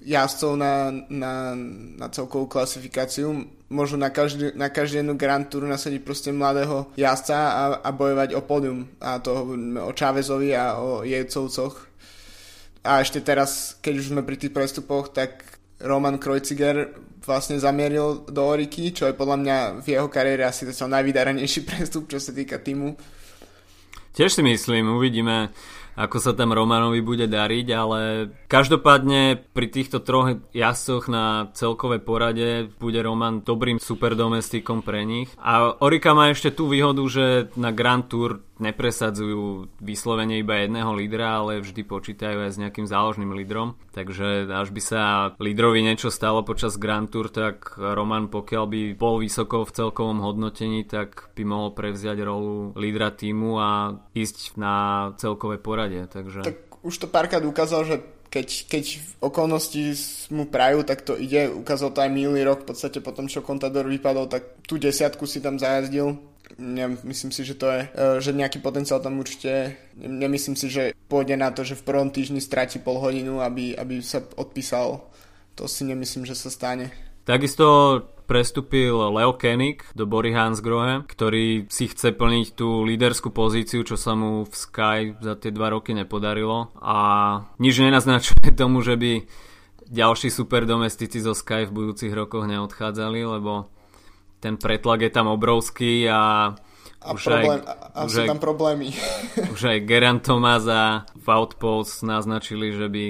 jazdcov 0.00 0.56
na, 0.56 0.88
na, 1.12 1.52
na 2.00 2.06
celkovú 2.08 2.48
klasifikáciu 2.48 3.59
môžu 3.70 3.94
na, 3.94 4.10
každý, 4.10 4.50
na 4.58 4.66
každú 4.68 5.14
Grand 5.14 5.46
Tour 5.46 5.64
nasadiť 5.64 6.02
proste 6.02 6.34
mladého 6.34 6.90
jazdca 6.98 7.38
a, 7.38 7.62
a 7.86 7.88
bojovať 7.94 8.34
o 8.34 8.42
pódium. 8.42 8.90
A 8.98 9.22
to 9.22 9.54
o 9.86 9.90
Chávezovi 9.94 10.52
a 10.52 10.76
o 10.82 11.06
Jejcovcoch. 11.06 11.86
A 12.82 13.00
ešte 13.00 13.22
teraz, 13.22 13.78
keď 13.78 13.94
už 14.02 14.06
sme 14.10 14.26
pri 14.26 14.36
tých 14.36 14.52
prestupoch, 14.52 15.14
tak 15.14 15.46
Roman 15.80 16.18
Kreuziger 16.18 16.92
vlastne 17.24 17.60
zamieril 17.60 18.26
do 18.26 18.42
Oriky, 18.42 18.90
čo 18.90 19.06
je 19.06 19.14
podľa 19.14 19.36
mňa 19.38 19.56
v 19.84 19.86
jeho 19.96 20.08
kariére 20.10 20.44
asi 20.44 20.66
zatiaľ 20.66 21.00
najvydarenejší 21.00 21.60
prestup, 21.70 22.10
čo 22.10 22.18
sa 22.18 22.34
týka 22.34 22.58
týmu. 22.58 22.98
Tiež 24.10 24.34
si 24.34 24.42
myslím, 24.42 24.98
uvidíme 24.98 25.54
ako 25.96 26.16
sa 26.22 26.32
tam 26.34 26.52
Romanovi 26.52 27.00
bude 27.00 27.26
dariť, 27.30 27.66
ale 27.72 28.00
každopádne 28.46 29.40
pri 29.50 29.66
týchto 29.70 30.02
troch 30.02 30.38
jazdcoch 30.52 31.08
na 31.08 31.48
celkové 31.56 31.98
porade 32.02 32.68
bude 32.78 33.00
Roman 33.00 33.40
dobrým 33.40 33.78
superdomestikom 33.80 34.84
pre 34.84 35.06
nich. 35.06 35.32
A 35.40 35.74
Orika 35.80 36.12
má 36.12 36.30
ešte 36.30 36.52
tú 36.52 36.68
výhodu, 36.68 37.02
že 37.08 37.24
na 37.56 37.72
Grand 37.72 38.04
Tour 38.04 38.49
nepresadzujú 38.60 39.72
vyslovene 39.80 40.38
iba 40.38 40.60
jedného 40.60 40.92
lídra, 40.94 41.42
ale 41.42 41.64
vždy 41.64 41.82
počítajú 41.84 42.36
aj 42.46 42.50
s 42.54 42.60
nejakým 42.60 42.86
záložným 42.86 43.32
lídrom. 43.32 43.74
Takže 43.90 44.46
až 44.52 44.68
by 44.70 44.82
sa 44.84 45.02
lídrovi 45.40 45.80
niečo 45.82 46.12
stalo 46.12 46.44
počas 46.44 46.76
Grand 46.76 47.08
Tour, 47.08 47.32
tak 47.32 47.74
Roman 47.80 48.28
pokiaľ 48.30 48.64
by 48.68 48.80
bol 48.94 49.18
vysoko 49.18 49.64
v 49.64 49.74
celkovom 49.74 50.20
hodnotení, 50.22 50.84
tak 50.84 51.32
by 51.34 51.42
mohol 51.42 51.72
prevziať 51.72 52.18
rolu 52.22 52.76
lídra 52.76 53.10
týmu 53.10 53.56
a 53.58 53.70
ísť 54.14 54.60
na 54.60 54.74
celkové 55.16 55.58
poradie. 55.58 56.06
Takže... 56.06 56.44
Tak 56.44 56.84
už 56.84 56.94
to 57.00 57.06
párkrát 57.08 57.42
ukázal, 57.44 57.84
že 57.84 57.96
keď, 58.30 58.48
keď 58.70 58.84
okolnosti 59.18 59.82
mu 60.30 60.46
prajú, 60.46 60.86
tak 60.86 61.02
to 61.02 61.18
ide. 61.18 61.50
Ukázal 61.50 61.90
to 61.90 61.98
aj 61.98 62.14
minulý 62.14 62.46
rok, 62.46 62.62
v 62.62 62.70
podstate 62.70 63.02
potom, 63.02 63.26
čo 63.26 63.42
Contador 63.42 63.90
vypadol, 63.90 64.30
tak 64.30 64.62
tú 64.62 64.78
desiatku 64.78 65.26
si 65.26 65.42
tam 65.42 65.58
zajazdil 65.58 66.29
Ne, 66.60 66.92
myslím 67.08 67.32
si, 67.32 67.40
že 67.40 67.56
to 67.56 67.72
je, 67.72 67.80
e, 67.88 68.20
že 68.20 68.36
nejaký 68.36 68.60
potenciál 68.60 69.00
tam 69.00 69.16
určite, 69.16 69.80
nemyslím 69.96 70.60
si, 70.60 70.68
že 70.68 70.92
pôjde 71.08 71.40
na 71.40 71.48
to, 71.48 71.64
že 71.64 71.80
v 71.80 71.86
prvom 71.88 72.12
týždni 72.12 72.44
stráti 72.44 72.76
pol 72.76 73.00
hodinu, 73.00 73.40
aby, 73.40 73.72
aby 73.72 74.04
sa 74.04 74.20
odpísal. 74.36 75.00
To 75.56 75.64
si 75.64 75.88
nemyslím, 75.88 76.28
že 76.28 76.36
sa 76.36 76.52
stane. 76.52 76.92
Takisto 77.24 77.64
prestúpil 78.28 78.92
Leo 78.92 79.34
Koenig 79.34 79.88
do 79.96 80.04
Bory 80.04 80.36
Hansgrohe, 80.36 81.02
ktorý 81.08 81.66
si 81.72 81.88
chce 81.88 82.12
plniť 82.12 82.54
tú 82.54 82.84
líderskú 82.84 83.32
pozíciu, 83.32 83.80
čo 83.82 83.96
sa 83.96 84.12
mu 84.12 84.44
v 84.44 84.54
Sky 84.54 85.00
za 85.18 85.34
tie 85.40 85.50
dva 85.50 85.72
roky 85.72 85.96
nepodarilo 85.96 86.70
a 86.78 86.98
nič 87.56 87.80
nenaznačuje 87.80 88.52
tomu, 88.60 88.84
že 88.84 89.00
by 89.00 89.24
ďalší 89.90 90.30
super 90.30 90.68
domestici 90.68 91.18
zo 91.24 91.34
Sky 91.34 91.66
v 91.66 91.74
budúcich 91.74 92.12
rokoch 92.14 92.46
neodchádzali, 92.46 93.20
lebo 93.24 93.66
ten 94.40 94.56
pretlak 94.56 95.04
je 95.04 95.12
tam 95.12 95.28
obrovský 95.28 96.08
a 96.08 96.52
a, 97.00 97.16
už 97.16 97.32
problém, 97.32 97.60
aj, 97.64 97.76
a 97.96 97.98
už 98.04 98.10
sú 98.12 98.20
aj, 98.20 98.28
tam 98.28 98.40
problémy. 98.44 98.88
už 99.56 99.60
aj 99.72 99.78
Geraint 99.88 100.20
Thomas 100.20 100.68
a 100.68 101.08
Woutpost 101.16 102.04
naznačili, 102.04 102.76
že 102.76 102.92
by 102.92 103.04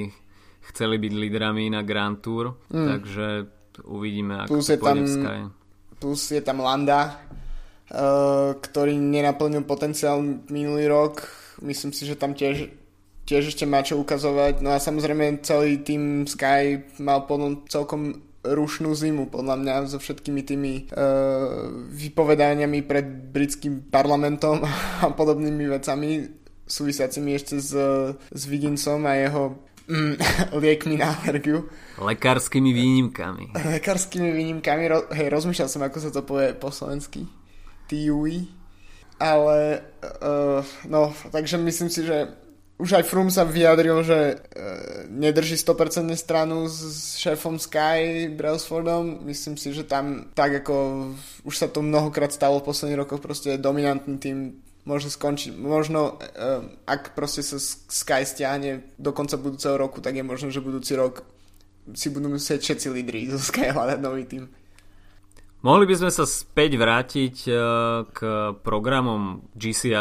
chceli 0.71 1.03
byť 1.03 1.13
lídrami 1.19 1.67
na 1.75 1.83
Grand 1.83 2.23
Tour, 2.23 2.55
mm. 2.71 2.87
takže 2.87 3.27
uvidíme, 3.91 4.47
ako 4.47 4.51
plus 4.55 4.71
je 4.71 4.79
tam, 4.79 4.99
Sky. 5.03 5.39
Plus 5.99 6.23
je 6.31 6.43
tam 6.47 6.63
Landa, 6.63 7.19
uh, 7.91 8.55
ktorý 8.63 8.95
nenaplnil 8.95 9.67
potenciál 9.67 10.23
minulý 10.55 10.87
rok, 10.87 11.27
myslím 11.67 11.91
si, 11.91 12.07
že 12.07 12.15
tam 12.15 12.39
tiež 12.39 12.71
tiež 13.31 13.55
ešte 13.55 13.63
má 13.63 13.79
čo 13.87 13.95
ukazovať. 14.03 14.59
No 14.59 14.75
a 14.75 14.83
samozrejme 14.83 15.39
celý 15.47 15.87
tým 15.87 16.27
Sky 16.27 16.83
mal 16.99 17.31
potom 17.31 17.63
celkom 17.71 18.30
rušnú 18.41 18.97
zimu, 18.97 19.29
podľa 19.29 19.57
mňa, 19.61 19.75
so 19.89 19.99
všetkými 20.01 20.43
tými 20.45 20.73
uh, 20.89 21.69
vypovedaniami 21.93 22.81
pred 22.89 23.07
britským 23.33 23.93
parlamentom 23.93 24.65
a 25.05 25.13
podobnými 25.13 25.69
vecami 25.69 26.41
súvisiacimi 26.71 27.35
ešte 27.35 27.59
s, 27.59 27.73
s 28.15 28.43
Vigginsom 28.47 29.03
a 29.05 29.19
jeho 29.19 29.59
mm, 29.91 30.15
liekmi 30.63 30.97
na 30.97 31.19
alergiu. 31.19 31.67
Lekárskymi 31.99 32.71
výnimkami. 32.71 33.45
Lekárskymi 33.59 34.31
výnimkami, 34.31 34.83
ro, 34.87 35.11
hej, 35.11 35.29
rozmýšľal 35.29 35.69
som, 35.69 35.83
ako 35.83 35.99
sa 35.99 36.11
to 36.15 36.23
povie 36.23 36.55
po 36.55 36.71
slovensky. 36.71 37.27
TUI. 37.91 38.47
Ale, 39.21 39.85
uh, 40.25 40.65
no, 40.89 41.13
takže 41.29 41.61
myslím 41.61 41.93
si, 41.93 42.09
že 42.09 42.33
už 42.81 42.97
aj 42.97 43.05
Froome 43.05 43.29
sa 43.29 43.45
vyjadril, 43.45 44.01
že 44.01 44.19
e, 44.19 44.35
nedrží 45.13 45.61
100% 45.61 46.09
stranu 46.17 46.65
s 46.65 47.15
šéfom 47.21 47.61
Sky 47.61 48.33
Brailsfordom. 48.33 49.21
Myslím 49.29 49.61
si, 49.61 49.77
že 49.77 49.85
tam 49.85 50.33
tak 50.33 50.65
ako 50.65 50.75
už 51.45 51.55
sa 51.55 51.69
to 51.69 51.85
mnohokrát 51.85 52.33
stalo 52.33 52.59
v 52.59 52.73
posledných 52.73 53.01
rokoch, 53.05 53.21
proste 53.21 53.61
dominantný 53.61 54.17
tým 54.17 54.39
môže 54.89 55.13
skončiť. 55.13 55.53
Možno, 55.61 56.17
e, 56.17 56.65
ak 56.89 57.13
proste 57.13 57.45
sa 57.45 57.61
Sky 57.61 58.25
stiahne 58.25 58.89
do 58.97 59.13
konca 59.13 59.37
budúceho 59.37 59.77
roku, 59.77 60.01
tak 60.01 60.17
je 60.17 60.25
možno, 60.25 60.49
že 60.49 60.65
budúci 60.65 60.97
rok 60.97 61.21
si 61.93 62.09
budú 62.09 62.33
musieť 62.33 62.65
všetci 62.65 62.87
lídri 62.89 63.29
zo 63.29 63.37
Sky 63.41 63.77
hľadať 63.77 63.99
nový 64.01 64.25
tým. 64.25 64.49
Mohli 65.61 65.93
by 65.93 65.95
sme 66.01 66.11
sa 66.13 66.25
späť 66.25 66.81
vrátiť 66.81 67.37
e, 67.45 67.53
k 68.09 68.19
programom 68.65 69.45
GC 69.53 69.93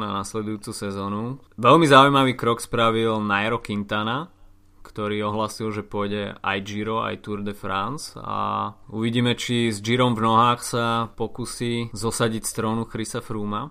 na 0.00 0.08
nasledujúcu 0.24 0.72
sezónu. 0.72 1.36
Veľmi 1.60 1.84
zaujímavý 1.84 2.32
krok 2.32 2.64
spravil 2.64 3.20
Nairo 3.20 3.60
Quintana, 3.60 4.32
ktorý 4.80 5.28
ohlasil, 5.28 5.68
že 5.68 5.84
pôjde 5.84 6.40
aj 6.40 6.58
Giro, 6.64 7.04
aj 7.04 7.20
Tour 7.20 7.44
de 7.44 7.52
France 7.52 8.16
a 8.16 8.72
uvidíme, 8.88 9.36
či 9.36 9.68
s 9.68 9.84
Girom 9.84 10.16
v 10.16 10.24
nohách 10.24 10.60
sa 10.64 10.84
pokusí 11.12 11.92
zosadiť 11.92 12.48
strónu 12.48 12.88
Chrisa 12.88 13.20
Frooma. 13.20 13.68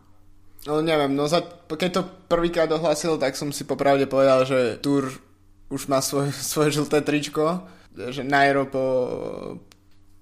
No 0.69 0.77
neviem, 0.85 1.17
no 1.17 1.25
za, 1.25 1.41
keď 1.65 1.89
to 1.89 2.01
prvýkrát 2.29 2.69
ohlásil, 2.69 3.17
tak 3.17 3.33
som 3.33 3.49
si 3.49 3.65
popravde 3.65 4.05
povedal, 4.05 4.45
že 4.45 4.77
Tour 4.77 5.09
už 5.73 5.89
má 5.89 6.05
svoj, 6.05 6.29
svoje 6.53 6.77
žlté 6.77 7.01
tričko, 7.01 7.65
že 7.97 8.21
Nairo 8.21 8.69
po, 8.69 8.85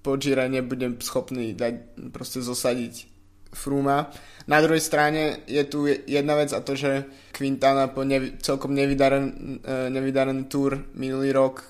po 0.00 0.16
nebudem 0.16 0.96
schopný 1.00 1.52
dať 1.52 2.08
proste 2.12 2.40
zosadiť 2.40 3.10
Fruma. 3.50 4.06
Na 4.46 4.62
druhej 4.62 4.78
strane 4.78 5.42
je 5.50 5.62
tu 5.66 5.86
jedna 6.06 6.38
vec 6.38 6.54
a 6.54 6.62
to, 6.62 6.78
že 6.78 7.04
Quintana 7.34 7.90
po 7.90 8.06
nevi- 8.06 8.38
celkom 8.38 8.70
nevydaren, 8.70 9.58
e, 9.62 9.90
nevydaren 9.90 10.46
tour 10.46 10.78
minulý 10.94 11.34
rok 11.34 11.66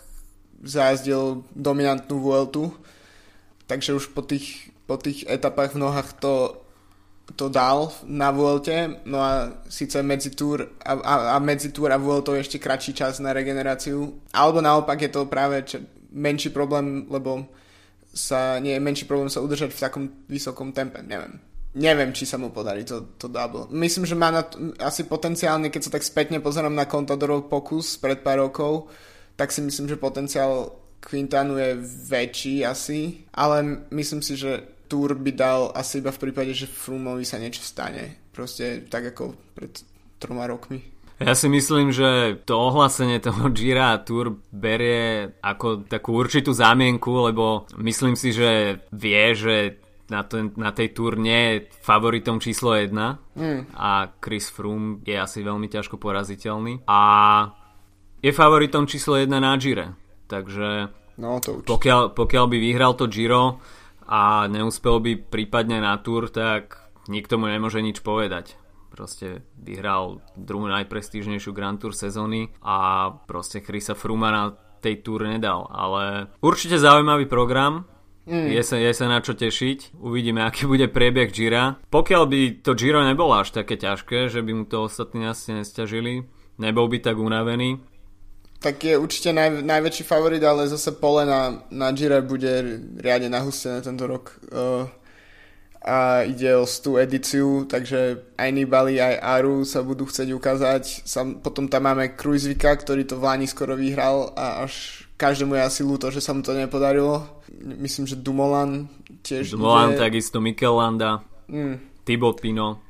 zázdil 0.61 1.45
dominantnú 1.57 2.21
Vueltu, 2.21 2.69
takže 3.65 3.97
už 3.97 4.13
po 4.13 4.21
tých, 4.21 4.69
po 4.85 5.01
tých 5.01 5.25
etapách 5.25 5.73
v 5.73 5.81
nohách 5.89 6.21
to, 6.21 6.61
to 7.33 7.49
dal 7.49 7.89
na 8.05 8.29
Vuelte, 8.29 9.01
no 9.09 9.25
a 9.25 9.49
síce 9.73 10.05
medzi 10.05 10.37
tour 10.37 10.69
a, 10.85 10.93
a, 11.01 11.15
a 11.33 11.37
medzi 11.41 11.73
tour 11.73 11.89
a 11.89 11.97
Vueltou 11.97 12.37
ešte 12.37 12.61
kratší 12.61 12.93
čas 12.93 13.25
na 13.25 13.33
regeneráciu, 13.33 14.21
alebo 14.37 14.61
naopak 14.61 15.01
je 15.01 15.11
to 15.17 15.25
práve 15.33 15.65
čo, 15.65 15.81
menší 16.13 16.53
problém, 16.53 17.09
lebo 17.09 17.49
sa, 18.11 18.59
nie 18.59 18.75
je 18.75 18.83
menší 18.83 19.05
problém 19.07 19.31
sa 19.31 19.43
udržať 19.43 19.71
v 19.71 19.83
takom 19.83 20.05
vysokom 20.27 20.75
tempe, 20.75 21.03
neviem. 21.03 21.39
Neviem, 21.71 22.11
či 22.11 22.27
sa 22.27 22.35
mu 22.35 22.51
podarí 22.51 22.83
to, 22.83 23.15
to 23.15 23.31
double. 23.31 23.71
Myslím, 23.71 24.03
že 24.03 24.19
má 24.19 24.35
na 24.35 24.43
to, 24.43 24.75
asi 24.83 25.07
potenciálne, 25.07 25.71
keď 25.71 25.83
sa 25.87 25.95
tak 25.95 26.03
spätne 26.03 26.43
pozerám 26.43 26.75
na 26.75 26.91
Contadorov 26.91 27.47
pokus 27.47 27.95
pred 27.95 28.27
pár 28.27 28.43
rokov, 28.43 28.91
tak 29.39 29.55
si 29.55 29.63
myslím, 29.63 29.87
že 29.87 29.95
potenciál 29.95 30.75
Quintanu 30.99 31.57
je 31.57 31.79
väčší 32.11 32.67
asi, 32.67 33.23
ale 33.31 33.87
myslím 33.95 34.21
si, 34.21 34.35
že 34.35 34.61
Tour 34.91 35.15
by 35.15 35.31
dal 35.31 35.71
asi 35.71 36.03
iba 36.03 36.11
v 36.11 36.19
prípade, 36.19 36.51
že 36.51 36.67
Frumovi 36.67 37.23
sa 37.23 37.39
niečo 37.39 37.63
stane. 37.63 38.29
Proste 38.35 38.83
tak 38.91 39.15
ako 39.15 39.39
pred 39.55 39.71
troma 40.19 40.51
rokmi. 40.51 40.83
Ja 41.21 41.37
si 41.37 41.53
myslím, 41.53 41.93
že 41.93 42.41
to 42.49 42.73
ohlásenie 42.73 43.21
toho 43.21 43.53
Gira 43.53 44.01
Tour 44.01 44.41
berie 44.49 45.37
ako 45.45 45.85
takú 45.85 46.17
určitú 46.17 46.57
zámienku, 46.57 47.13
lebo 47.29 47.69
myslím 47.77 48.17
si, 48.17 48.33
že 48.33 48.81
vie, 48.89 49.37
že 49.37 49.77
na, 50.09 50.25
ten, 50.25 50.57
na 50.57 50.73
tej 50.73 50.97
Tour 50.97 51.21
nie 51.21 51.37
je 51.37 51.55
favoritom 51.85 52.41
číslo 52.41 52.73
1 52.73 52.89
mm. 53.37 53.61
a 53.77 54.17
Chris 54.17 54.49
Froome 54.49 55.05
je 55.05 55.13
asi 55.13 55.45
veľmi 55.45 55.69
ťažko 55.69 56.01
poraziteľný 56.01 56.89
a 56.89 57.01
je 58.25 58.33
favoritom 58.33 58.89
číslo 58.89 59.21
1 59.21 59.29
na 59.29 59.53
Gire. 59.61 59.93
Takže 60.25 60.89
no, 61.21 61.37
to 61.45 61.61
pokiaľ, 61.69 62.17
pokiaľ 62.17 62.45
by 62.49 62.57
vyhral 62.57 62.97
to 62.97 63.13
Giro 63.13 63.61
a 64.09 64.49
neúspel 64.49 65.05
by 65.05 65.13
prípadne 65.21 65.85
na 65.85 66.01
Tour, 66.01 66.33
tak 66.33 66.81
nikto 67.13 67.37
mu 67.37 67.45
nemôže 67.45 67.85
nič 67.85 68.01
povedať 68.01 68.60
proste 69.01 69.41
vyhral 69.57 70.21
druhú 70.37 70.69
najprestížnejšiu 70.69 71.57
Grand 71.57 71.81
Tour 71.81 71.97
sezóny 71.97 72.53
a 72.61 73.09
proste 73.25 73.65
Chrisa 73.65 73.97
Fruma 73.97 74.29
na 74.29 74.53
tej 74.85 75.01
túr 75.01 75.25
nedal, 75.25 75.65
ale 75.73 76.29
určite 76.45 76.77
zaujímavý 76.77 77.25
program, 77.25 77.89
Mm. 78.31 78.53
Je, 78.53 78.63
sa, 78.63 78.77
je 78.79 78.93
sa 78.95 79.11
na 79.11 79.19
čo 79.19 79.35
tešiť. 79.35 79.97
Uvidíme, 79.97 80.45
aký 80.45 80.69
bude 80.69 80.87
priebeh 80.87 81.35
Gira. 81.35 81.83
Pokiaľ 81.91 82.23
by 82.31 82.41
to 82.63 82.79
Giro 82.79 83.03
nebolo 83.03 83.35
až 83.35 83.51
také 83.51 83.75
ťažké, 83.75 84.31
že 84.31 84.45
by 84.45 84.53
mu 84.55 84.65
to 84.69 84.87
ostatní 84.87 85.27
asi 85.27 85.57
nestiažili, 85.57 86.29
nebol 86.61 86.87
by 86.87 87.03
tak 87.03 87.19
unavený. 87.19 87.83
Tak 88.61 88.77
je 88.87 88.95
určite 88.95 89.33
naj, 89.33 89.65
najväčší 89.65 90.05
favorit, 90.05 90.45
ale 90.45 90.69
zase 90.69 90.95
pole 90.95 91.27
na, 91.27 91.65
na 91.73 91.91
Gira 91.97 92.21
bude 92.21 92.61
riadne 93.01 93.33
nahustené 93.33 93.83
tento 93.83 94.05
rok. 94.05 94.37
Uh, 94.53 94.87
a 95.81 96.29
ide 96.29 96.53
o 96.61 96.69
tú 96.69 97.01
edíciu, 97.01 97.65
takže 97.65 98.21
aj 98.37 98.51
Nibali, 98.53 99.01
aj 99.01 99.17
Aru 99.17 99.65
sa 99.65 99.81
budú 99.81 100.05
chcieť 100.05 100.29
ukázať. 100.37 101.09
Sam, 101.09 101.41
potom 101.41 101.73
tam 101.73 101.89
máme 101.89 102.13
Krujzvika, 102.21 102.77
ktorý 102.77 103.09
to 103.09 103.17
v 103.17 103.25
Lani 103.25 103.49
skoro 103.49 103.73
vyhral 103.81 104.37
a 104.37 104.69
až 104.69 105.05
každému 105.17 105.57
je 105.57 105.63
asi 105.65 105.81
ľúto, 105.81 106.13
že 106.13 106.21
sa 106.21 106.37
mu 106.37 106.45
to 106.45 106.53
nepodarilo. 106.53 107.25
Myslím, 107.65 108.05
že 108.05 108.21
Dumoulin 108.21 108.93
tiež 109.25 109.57
Dumoulin, 109.57 109.97
ide... 109.97 110.05
takisto 110.05 110.41
Mikel 110.41 110.77
Landa, 110.77 111.25
mm. 111.49 112.05
Thibaut 112.05 112.41
Pino. 112.41 112.81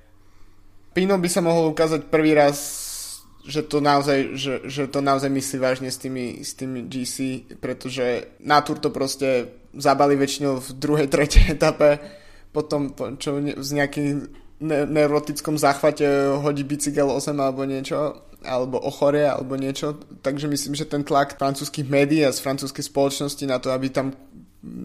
Pino 0.91 1.15
by 1.15 1.29
sa 1.31 1.43
mohol 1.47 1.71
ukázať 1.71 2.11
prvý 2.11 2.35
raz, 2.35 2.59
že 3.47 3.63
to 3.71 3.79
naozaj, 3.79 4.35
že, 4.35 4.67
že 4.67 4.91
to 4.91 4.99
naozaj 4.99 5.31
myslí 5.31 5.57
vážne 5.63 5.89
s 5.95 5.99
tými, 6.03 6.43
s 6.43 6.59
tými 6.59 6.91
GC, 6.91 7.47
pretože 7.63 8.35
na 8.43 8.59
Tour 8.67 8.83
to 8.83 8.91
proste 8.91 9.63
zabali 9.71 10.19
väčšinou 10.19 10.59
v 10.59 10.69
druhej, 10.75 11.07
tretej 11.07 11.55
etape 11.55 12.20
potom 12.51 12.93
čo 13.19 13.39
z 13.39 13.71
nejakým 13.75 14.27
neurotickom 14.61 15.57
záchvate 15.57 16.37
hodí 16.37 16.69
bicykel 16.69 17.09
8 17.09 17.33
alebo 17.41 17.65
niečo, 17.65 18.29
alebo 18.45 18.77
ochorie 18.81 19.25
alebo 19.25 19.57
niečo. 19.57 19.97
Takže 20.21 20.49
myslím, 20.49 20.77
že 20.77 20.89
ten 20.89 21.05
tlak 21.05 21.41
francúzských 21.41 21.89
médií 21.89 22.25
a 22.25 22.33
z 22.33 22.45
francúzskej 22.45 22.85
spoločnosti 22.85 23.45
na 23.49 23.57
to, 23.57 23.73
aby 23.73 23.89
tam 23.89 24.13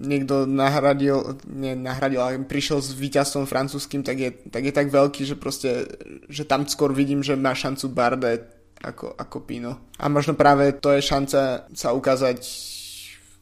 niekto 0.07 0.47
nahradil, 0.47 1.35
nie 1.51 1.75
nahradil, 1.75 2.23
ale 2.23 2.39
prišiel 2.47 2.79
s 2.79 2.95
víťazstvom 2.95 3.43
francúzským, 3.43 4.07
tak 4.07 4.15
je, 4.15 4.29
tak 4.47 4.63
je 4.63 4.71
tak 4.71 4.87
veľký, 4.87 5.27
že 5.27 5.35
proste, 5.35 5.83
že 6.31 6.47
tam 6.47 6.63
skôr 6.63 6.95
vidím, 6.95 7.19
že 7.19 7.35
má 7.35 7.51
šancu 7.51 7.91
Bardet 7.91 8.55
ako, 8.79 9.19
ako 9.19 9.37
Pino. 9.43 9.91
A 9.99 10.07
možno 10.07 10.39
práve 10.39 10.71
to 10.79 10.95
je 10.95 11.03
šanca 11.03 11.67
sa 11.67 11.89
ukázať 11.91 12.39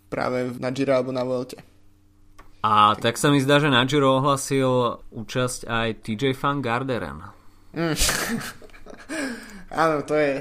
práve 0.09 0.57
na 0.57 0.73
Giro 0.73 0.97
alebo 0.97 1.13
na 1.13 1.21
Vuelte. 1.21 1.72
A 2.63 2.95
tak 2.95 3.19
sa 3.19 3.27
mi 3.27 3.43
zdá, 3.43 3.59
že 3.59 3.67
na 3.67 3.83
Giro 3.83 4.23
ohlasil 4.23 5.03
účasť 5.11 5.67
aj 5.67 5.87
TJ 5.99 6.31
Fan 6.31 6.63
Garderen. 6.63 7.19
Mm. 7.75 7.91
Áno, 9.83 9.99
to 10.07 10.15
je, 10.15 10.39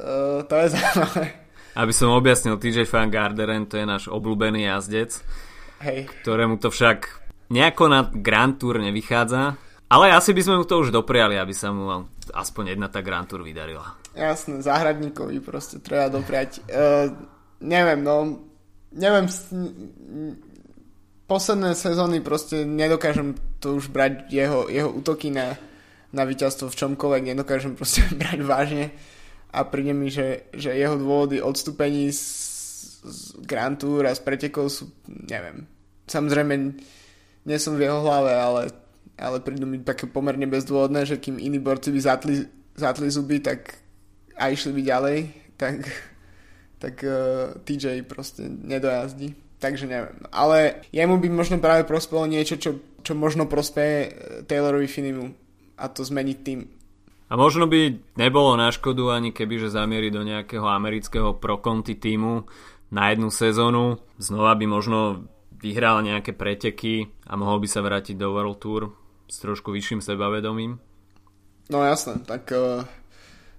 uh, 0.00 0.40
to 0.48 0.54
je 0.56 0.66
zaujímavé. 0.72 1.24
Aby 1.76 1.92
som 1.92 2.16
objasnil, 2.16 2.56
TJ 2.56 2.88
Fan 2.88 3.12
Garderen 3.12 3.68
to 3.68 3.76
je 3.76 3.84
náš 3.84 4.08
obľúbený 4.08 4.72
jazdec, 4.72 5.20
Hej. 5.84 6.08
ktorému 6.24 6.56
to 6.56 6.72
však 6.72 7.28
nejako 7.52 7.92
na 7.92 8.08
Grand 8.08 8.56
Tour 8.56 8.80
nevychádza, 8.80 9.60
ale 9.92 10.16
asi 10.16 10.32
by 10.32 10.40
sme 10.40 10.54
mu 10.62 10.64
to 10.64 10.80
už 10.80 10.88
dopriali, 10.88 11.36
aby 11.36 11.52
sa 11.52 11.76
mu 11.76 12.08
aspoň 12.32 12.72
jedna 12.72 12.88
tá 12.88 13.04
Grand 13.04 13.28
Tour 13.28 13.44
vydarila. 13.44 14.00
Jasné, 14.16 14.64
záhradníkovi 14.64 15.44
proste 15.44 15.76
treba 15.76 16.08
dopriať. 16.08 16.64
Uh, 16.72 17.12
neviem, 17.60 18.00
no, 18.00 18.48
neviem, 18.96 19.28
posledné 21.30 21.78
sezóny 21.78 22.18
proste 22.18 22.66
nedokážem 22.66 23.38
to 23.62 23.78
už 23.78 23.94
brať 23.94 24.26
jeho, 24.34 24.66
jeho 24.66 24.90
útoky 24.90 25.30
na, 25.30 25.54
na 26.10 26.26
víťazstvo 26.26 26.66
v 26.66 26.78
čomkoľvek, 26.82 27.22
nedokážem 27.30 27.78
proste 27.78 28.02
brať 28.20 28.42
vážne 28.42 28.84
a 29.54 29.62
príde 29.62 29.94
mi, 29.94 30.10
že, 30.10 30.50
že 30.50 30.74
jeho 30.74 30.98
dôvody 30.98 31.38
odstúpení 31.38 32.10
z, 32.10 32.22
z 33.06 33.20
Grand 33.46 33.78
Tour 33.78 34.10
a 34.10 34.14
z 34.14 34.22
pretekov 34.26 34.74
sú, 34.74 34.90
neviem, 35.06 35.70
samozrejme 36.10 36.74
nie 37.46 37.58
som 37.62 37.78
v 37.78 37.86
jeho 37.86 38.02
hlave, 38.02 38.34
ale, 38.34 38.62
ale 39.14 39.38
prídu 39.38 39.70
mi 39.70 39.78
také 39.86 40.10
pomerne 40.10 40.50
bezdôvodné, 40.50 41.06
že 41.06 41.22
kým 41.22 41.38
iní 41.38 41.62
borci 41.62 41.94
by 41.94 42.00
zatli 42.02 42.34
zatli 42.80 43.10
zuby, 43.10 43.40
tak 43.40 43.76
a 44.40 44.48
išli 44.48 44.72
by 44.72 44.82
ďalej, 44.82 45.18
tak, 45.60 45.76
tak 46.80 46.94
uh, 47.04 47.52
e, 47.52 47.60
TJ 47.68 48.08
proste 48.08 48.48
nedojazdí. 48.48 49.36
Takže 49.60 49.84
neviem. 49.84 50.16
Ale 50.32 50.80
jemu 50.88 51.20
by 51.20 51.28
možno 51.28 51.60
práve 51.60 51.84
prospelo 51.84 52.24
niečo, 52.24 52.56
čo, 52.56 52.80
čo 53.04 53.12
možno 53.12 53.44
prospeje 53.44 53.98
e, 54.00 54.10
Taylorovi 54.48 54.88
Finimu 54.88 55.36
a 55.76 55.84
to 55.92 56.00
zmeniť 56.00 56.38
tým. 56.40 56.60
A 57.30 57.38
možno 57.38 57.70
by 57.70 57.94
nebolo 58.18 58.58
na 58.58 58.74
škodu 58.74 59.14
ani 59.14 59.30
keby, 59.30 59.62
že 59.62 59.70
zamieri 59.70 60.10
do 60.10 60.26
nejakého 60.26 60.66
amerického 60.66 61.38
pro-conti 61.38 61.94
týmu 61.94 62.48
na 62.90 63.14
jednu 63.14 63.30
sezónu. 63.30 64.02
Znova 64.18 64.58
by 64.58 64.66
možno 64.66 65.30
vyhral 65.60 66.02
nejaké 66.02 66.34
preteky 66.34 67.06
a 67.30 67.38
mohol 67.38 67.62
by 67.62 67.68
sa 67.70 67.84
vrátiť 67.84 68.18
do 68.18 68.34
World 68.34 68.58
Tour 68.58 68.82
s 69.30 69.38
trošku 69.38 69.70
vyšším 69.70 70.02
sebavedomím. 70.02 70.82
No 71.70 71.86
jasné, 71.86 72.18
tak 72.26 72.50
uh, 72.50 72.82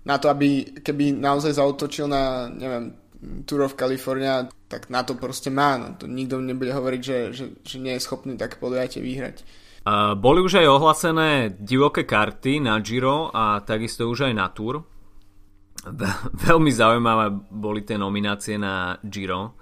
na 0.04 0.20
to, 0.20 0.28
aby 0.28 0.82
keby 0.84 1.16
naozaj 1.16 1.56
zautočil 1.56 2.12
na, 2.12 2.52
neviem, 2.52 2.92
Tour 3.22 3.70
of 3.70 3.78
California, 3.78 4.50
tak 4.66 4.90
na 4.90 5.06
to 5.06 5.14
proste 5.14 5.54
má. 5.54 5.78
No, 5.78 5.94
to 5.94 6.10
nikto 6.10 6.42
nebude 6.42 6.74
hovoriť, 6.74 7.02
že, 7.02 7.18
že, 7.34 7.46
že 7.62 7.78
nie 7.78 7.94
je 7.94 8.02
schopný 8.02 8.34
tak 8.34 8.58
podujatie 8.58 8.98
vyhrať. 8.98 9.46
Uh, 9.82 10.14
boli 10.14 10.42
už 10.46 10.62
aj 10.62 10.68
ohlasené 10.70 11.30
divoké 11.58 12.06
karty 12.06 12.62
na 12.62 12.78
Giro 12.82 13.34
a 13.34 13.62
takisto 13.66 14.10
už 14.10 14.30
aj 14.30 14.34
na 14.34 14.50
Tour. 14.50 14.86
Veľmi 16.46 16.70
zaujímavé 16.70 17.34
boli 17.50 17.82
tie 17.82 17.98
nominácie 17.98 18.62
na 18.62 19.02
Giro, 19.02 19.58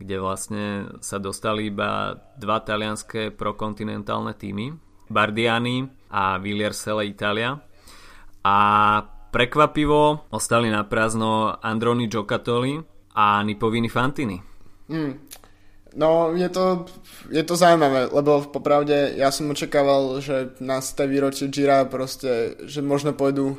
kde 0.00 0.16
vlastne 0.16 0.64
sa 1.04 1.20
dostali 1.20 1.68
iba 1.68 2.16
dva 2.40 2.64
talianské 2.64 3.28
prokontinentálne 3.36 4.32
týmy, 4.32 4.72
Bardiani 5.12 5.84
a 6.12 6.40
Villiers-Selle 6.40 7.04
Italia. 7.04 7.56
A 8.44 8.56
Prekvapivo 9.28 10.32
ostali 10.32 10.72
na 10.72 10.88
prázdno 10.88 11.52
Androni 11.60 12.08
Giocattoli 12.08 12.80
a 13.18 13.42
Nipovini 13.42 13.90
Fantini. 13.90 14.38
Mm. 14.86 15.18
No, 15.98 16.30
je 16.36 16.46
to, 16.48 16.86
je 17.32 17.42
to 17.42 17.58
zaujímavé, 17.58 18.14
lebo 18.14 18.46
popravde 18.46 19.18
ja 19.18 19.34
som 19.34 19.50
očakával, 19.50 20.22
že 20.22 20.54
na 20.62 20.78
té 20.78 21.10
výročie 21.10 21.50
Gira 21.50 21.82
proste, 21.90 22.54
že 22.62 22.78
možno 22.78 23.10
pôjdu, 23.16 23.58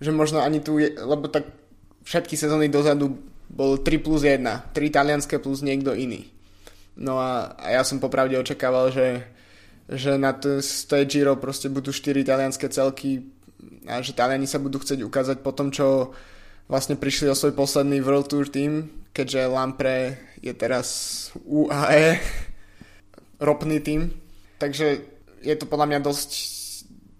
že 0.00 0.08
možno 0.08 0.40
ani 0.40 0.64
tu, 0.64 0.80
lebo 0.80 1.28
tak 1.28 1.44
všetky 2.08 2.40
sezóny 2.40 2.72
dozadu 2.72 3.20
bol 3.50 3.76
3 3.82 4.00
plus 4.00 4.24
1, 4.24 4.40
3 4.72 4.72
talianské 4.72 5.36
plus 5.42 5.60
niekto 5.60 5.92
iný. 5.92 6.30
No 6.96 7.20
a, 7.20 7.52
a 7.60 7.76
ja 7.76 7.82
som 7.84 8.00
popravde 8.00 8.38
očakával, 8.40 8.94
že, 8.94 9.28
že 9.90 10.16
na 10.16 10.32
té 10.32 10.62
Giro 11.04 11.36
proste 11.36 11.68
budú 11.68 11.92
4 11.92 12.24
talianské 12.24 12.72
celky 12.72 13.26
a 13.84 14.00
že 14.00 14.16
Taliani 14.16 14.48
sa 14.48 14.62
budú 14.62 14.80
chcieť 14.80 15.04
ukázať 15.04 15.36
po 15.44 15.52
tom, 15.52 15.68
čo 15.68 16.16
vlastne 16.70 16.94
prišli 16.94 17.26
o 17.26 17.34
svoj 17.34 17.58
posledný 17.58 17.98
World 17.98 18.30
Tour 18.30 18.46
team, 18.46 18.86
keďže 19.10 19.50
Lampre 19.50 20.22
je 20.38 20.54
teraz 20.54 20.86
UAE 21.42 22.22
ropný 23.42 23.82
tým. 23.82 24.14
Takže 24.62 24.86
je 25.42 25.54
to 25.58 25.66
podľa 25.66 25.86
mňa 25.90 26.00
dosť 26.06 26.30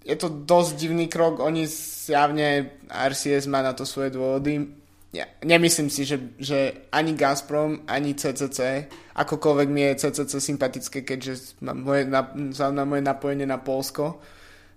je 0.00 0.16
to 0.16 0.28
dosť 0.32 0.70
divný 0.80 1.06
krok, 1.06 1.38
oni 1.38 1.68
zjavne 1.68 2.80
RCS 2.88 3.46
má 3.46 3.60
na 3.60 3.76
to 3.76 3.84
svoje 3.84 4.10
dôvody. 4.10 4.80
Ja, 5.10 5.26
nemyslím 5.42 5.90
si, 5.90 6.06
že, 6.06 6.34
že 6.38 6.86
ani 6.94 7.18
Gazprom, 7.18 7.82
ani 7.90 8.14
CCC, 8.14 8.86
akokoľvek 9.14 9.68
mi 9.68 9.82
je 9.90 9.98
CCC 10.06 10.38
sympatické, 10.38 11.02
keďže 11.02 11.58
mám 11.62 11.82
moje, 11.82 12.06
na, 12.06 12.30
na 12.70 12.84
moje 12.86 13.02
napojenie 13.02 13.46
na 13.46 13.58
Polsko, 13.58 14.22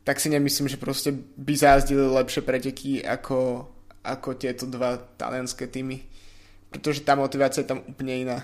tak 0.03 0.19
si 0.19 0.33
nemyslím, 0.33 0.67
že 0.67 0.81
proste 0.81 1.13
by 1.15 1.53
zajazdili 1.53 2.01
lepšie 2.01 2.41
preteky 2.41 3.05
ako, 3.05 3.69
ako 4.03 4.35
tieto 4.35 4.67
dva 4.67 4.99
talianské 5.15 5.71
týmy. 5.71 6.03
Pretože 6.69 7.07
tá 7.07 7.15
motivácia 7.15 7.63
je 7.63 7.71
tam 7.71 7.81
úplne 7.87 8.27
iná. 8.27 8.37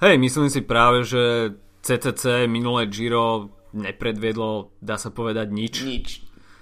Hej, 0.00 0.16
myslím 0.16 0.48
si 0.48 0.64
práve, 0.64 1.04
že 1.04 1.54
CCC 1.82 2.48
minulé 2.48 2.88
Giro 2.88 3.52
nepredviedlo, 3.76 4.72
dá 4.80 4.96
sa 4.96 5.12
povedať, 5.12 5.52
nič. 5.52 5.74
Nič. 5.84 6.08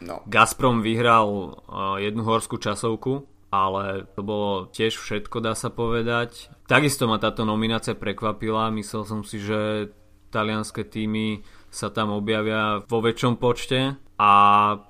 No. 0.02 0.20
Gazprom 0.28 0.84
vyhral 0.84 1.28
uh, 1.28 1.96
jednu 2.02 2.26
horskú 2.26 2.60
časovku, 2.60 3.24
ale 3.48 4.04
to 4.12 4.20
bolo 4.20 4.68
tiež 4.68 4.98
všetko, 4.98 5.40
dá 5.40 5.56
sa 5.56 5.72
povedať. 5.72 6.52
Takisto 6.68 7.08
ma 7.08 7.16
táto 7.16 7.46
nominácia 7.46 7.96
prekvapila. 7.96 8.74
Myslel 8.74 9.06
som 9.06 9.20
si, 9.24 9.40
že 9.40 9.92
talianské 10.34 10.84
týmy 10.84 11.40
sa 11.70 11.92
tam 11.92 12.14
objavia 12.14 12.80
vo 12.86 12.98
väčšom 13.04 13.36
počte 13.36 13.98
a 14.16 14.32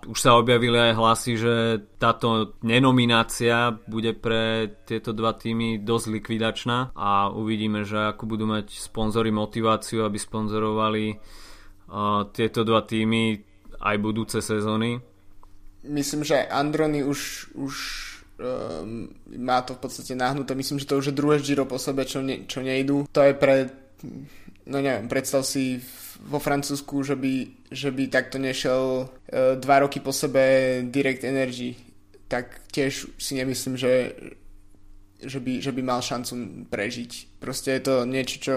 už 0.06 0.18
sa 0.22 0.38
objavili 0.38 0.78
aj 0.78 0.92
hlasy, 0.94 1.32
že 1.34 1.54
táto 1.98 2.54
nenominácia 2.62 3.74
bude 3.90 4.14
pre 4.14 4.70
tieto 4.86 5.10
dva 5.10 5.34
týmy 5.34 5.82
dosť 5.82 6.06
likvidačná 6.14 6.94
a 6.94 7.34
uvidíme, 7.34 7.82
že 7.82 8.14
ako 8.14 8.22
budú 8.22 8.46
mať 8.46 8.70
sponzory 8.70 9.34
motiváciu, 9.34 10.06
aby 10.06 10.14
sponzorovali 10.14 11.18
uh, 11.18 12.30
tieto 12.30 12.62
dva 12.62 12.86
týmy 12.86 13.42
aj 13.82 13.96
budúce 13.98 14.38
sezóny. 14.38 15.02
Myslím, 15.82 16.22
že 16.22 16.46
Androny 16.46 17.02
už, 17.02 17.50
už 17.58 17.74
um, 18.38 19.10
má 19.42 19.58
to 19.66 19.74
v 19.74 19.82
podstate 19.82 20.14
nahnuté. 20.14 20.54
Myslím, 20.54 20.78
že 20.78 20.86
to 20.86 21.02
už 21.02 21.10
je 21.10 21.18
druhé 21.18 21.42
Giro 21.42 21.66
po 21.66 21.82
sebe, 21.82 22.06
čo, 22.06 22.22
ne, 22.22 22.46
čo 22.46 22.62
nejdu. 22.62 23.10
To 23.10 23.20
je 23.26 23.34
pre, 23.34 23.70
no 24.70 24.78
neviem, 24.78 25.10
predstav 25.10 25.42
si 25.42 25.82
vo 26.22 26.38
Francúzsku, 26.40 27.05
že 27.05 27.16
by, 27.16 27.35
že 27.68 27.90
by 27.92 28.09
takto 28.09 28.40
nešiel 28.40 29.07
uh, 29.07 29.59
dva 29.61 29.85
roky 29.85 30.00
po 30.00 30.12
sebe 30.12 30.81
Direct 30.88 31.24
Energy, 31.24 31.76
tak 32.26 32.66
tiež 32.72 33.16
si 33.20 33.33
nemyslím, 33.38 33.79
že, 33.79 34.16
že, 35.22 35.38
by, 35.38 35.62
že 35.62 35.70
by 35.70 35.83
mal 35.83 36.02
šancu 36.02 36.66
prežiť. 36.66 37.38
Proste 37.38 37.79
je 37.79 37.83
to 37.83 37.94
niečo, 38.02 38.37
čo 38.42 38.55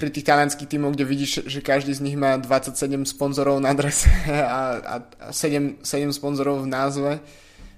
pri 0.00 0.08
tých 0.08 0.24
talianských 0.24 0.70
tímoch, 0.72 0.96
kde 0.96 1.04
vidíš, 1.04 1.44
že 1.44 1.60
každý 1.60 1.92
z 1.92 2.00
nich 2.00 2.16
má 2.16 2.40
27 2.40 3.04
sponzorov 3.04 3.60
na 3.60 3.76
drese 3.76 4.08
a, 4.32 4.80
a 4.80 4.94
7, 5.28 5.84
7 5.84 6.16
sponzorov 6.16 6.64
v 6.64 6.72
názve, 6.72 7.12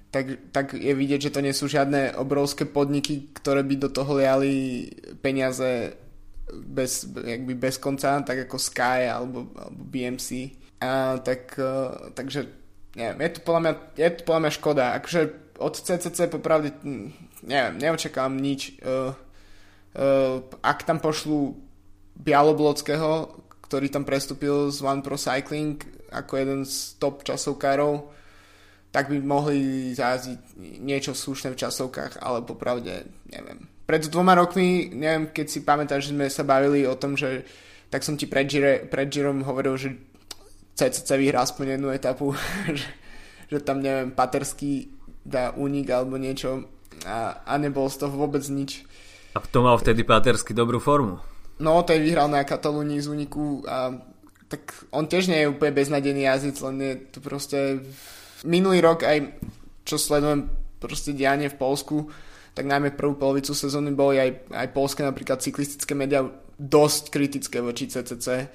tak, 0.07 0.39
tak 0.55 0.77
je 0.77 0.93
vidieť, 0.95 1.27
že 1.27 1.33
to 1.35 1.43
nie 1.43 1.51
sú 1.51 1.67
žiadne 1.67 2.15
obrovské 2.15 2.63
podniky, 2.63 3.33
ktoré 3.35 3.65
by 3.65 3.75
do 3.75 3.89
toho 3.91 4.23
liali 4.23 4.87
peniaze 5.19 5.99
bez, 6.61 7.09
jakby 7.09 7.55
bez 7.57 7.81
konca, 7.81 8.21
tak 8.21 8.45
ako 8.45 8.61
Sky 8.61 9.09
alebo, 9.09 9.49
alebo 9.57 9.81
BMC. 9.89 10.53
A, 10.83 11.17
tak, 11.23 11.57
uh, 11.57 12.11
takže 12.13 12.45
neviem, 12.93 13.25
je 13.25 13.31
to 13.33 13.39
podľa 13.41 13.61
mňa, 13.61 13.73
je 13.97 14.09
to 14.13 14.21
podľa 14.27 14.41
mňa 14.41 14.51
škoda. 14.59 14.85
Akože 14.99 15.21
od 15.57 15.73
CCC 15.73 16.19
popravde 16.29 16.69
hm, 16.83 17.09
neviem, 17.45 17.75
neočakám 17.79 18.33
nič. 18.35 18.79
Uh, 18.83 19.13
uh, 19.97 20.43
ak 20.63 20.83
tam 20.87 20.99
pošlu 20.99 21.57
Bialoblockého, 22.13 23.41
ktorý 23.65 23.89
tam 23.89 24.05
prestúpil 24.05 24.69
z 24.69 24.79
One 24.85 25.01
Pro 25.01 25.17
Cycling 25.17 25.81
ako 26.13 26.33
jeden 26.37 26.61
z 26.61 26.93
top 27.01 27.25
časovkárov, 27.25 28.05
tak 28.93 29.09
by 29.09 29.17
mohli 29.25 29.89
zázdiť 29.97 30.53
niečo 30.77 31.17
slušné 31.17 31.57
v 31.57 31.59
časovkách, 31.65 32.21
ale 32.21 32.45
popravde 32.45 33.09
neviem 33.33 33.65
pred 33.83 34.03
dvoma 34.07 34.35
rokmi, 34.35 34.91
neviem, 34.91 35.27
keď 35.31 35.45
si 35.47 35.59
pamätáš, 35.61 36.09
že 36.09 36.13
sme 36.15 36.27
sa 36.31 36.47
bavili 36.47 36.87
o 36.87 36.95
tom, 36.95 37.19
že 37.19 37.43
tak 37.91 38.01
som 38.01 38.17
ti 38.17 38.25
pred, 38.25 38.47
Gire, 38.47 38.87
pred 38.87 39.11
Girom 39.11 39.45
hovoril, 39.45 39.75
že 39.77 39.89
CCC 40.73 41.19
vyhrá 41.19 41.45
aspoň 41.45 41.77
jednu 41.77 41.93
etapu, 41.93 42.33
že, 42.79 42.89
že 43.51 43.57
tam, 43.61 43.83
neviem, 43.83 44.15
Paterský 44.15 44.89
dá 45.23 45.55
únik 45.55 45.87
alebo 45.91 46.19
niečo 46.19 46.67
a, 47.07 47.43
a 47.43 47.53
nebolo 47.59 47.87
z 47.87 47.97
toho 48.03 48.13
vôbec 48.15 48.43
nič. 48.49 48.83
A 49.33 49.41
to 49.41 49.65
mal 49.65 49.79
vtedy 49.79 50.05
Patersky 50.05 50.53
dobrú 50.53 50.77
formu. 50.77 51.17
No, 51.61 51.81
ten 51.85 52.01
vyhral 52.01 52.27
na 52.27 52.43
Katalúnii 52.43 53.01
z 53.01 53.07
úniku 53.07 53.63
a 53.65 53.93
tak 54.49 54.85
on 54.93 55.09
tiež 55.09 55.29
nie 55.29 55.45
je 55.45 55.49
úplne 55.49 55.73
beznadený 55.73 56.29
jazyc, 56.29 56.55
len 56.61 56.75
je 56.77 56.93
to 57.09 57.19
proste 57.23 57.81
minulý 58.45 58.83
rok 58.83 59.01
aj 59.01 59.33
čo 59.81 59.97
sledujem 59.97 60.49
proste 60.77 61.15
dianie 61.15 61.49
v 61.49 61.57
Polsku, 61.57 61.97
tak 62.53 62.65
najmä 62.69 62.93
prvú 62.93 63.17
polovicu 63.17 63.57
sezóny 63.57 63.93
boli 63.93 64.21
aj, 64.21 64.29
aj 64.53 64.67
polské 64.73 65.01
napríklad 65.01 65.41
cyklistické 65.41 65.97
médiá 65.97 66.25
dosť 66.57 67.09
kritické 67.09 67.61
voči 67.61 67.89
CCC 67.89 68.49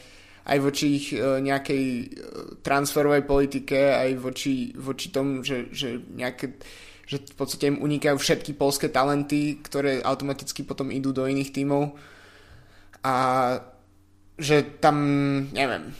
aj 0.48 0.58
voči 0.64 0.86
ich 0.96 1.06
e, 1.12 1.20
nejakej 1.20 1.84
e, 1.84 2.06
transferovej 2.64 3.28
politike, 3.28 3.92
aj 3.92 4.10
voči, 4.16 4.72
voči 4.72 5.12
tomu, 5.12 5.44
že, 5.44 5.68
že, 5.68 6.00
nejaké, 6.00 6.56
že 7.04 7.20
v 7.20 7.36
podstate 7.36 7.68
im 7.68 7.84
unikajú 7.84 8.16
všetky 8.16 8.56
polské 8.56 8.88
talenty, 8.88 9.60
ktoré 9.60 10.00
automaticky 10.00 10.64
potom 10.64 10.88
idú 10.88 11.12
do 11.12 11.28
iných 11.28 11.52
tímov. 11.52 11.92
A 13.04 13.14
že 14.40 14.80
tam, 14.80 14.96
neviem, 15.52 15.92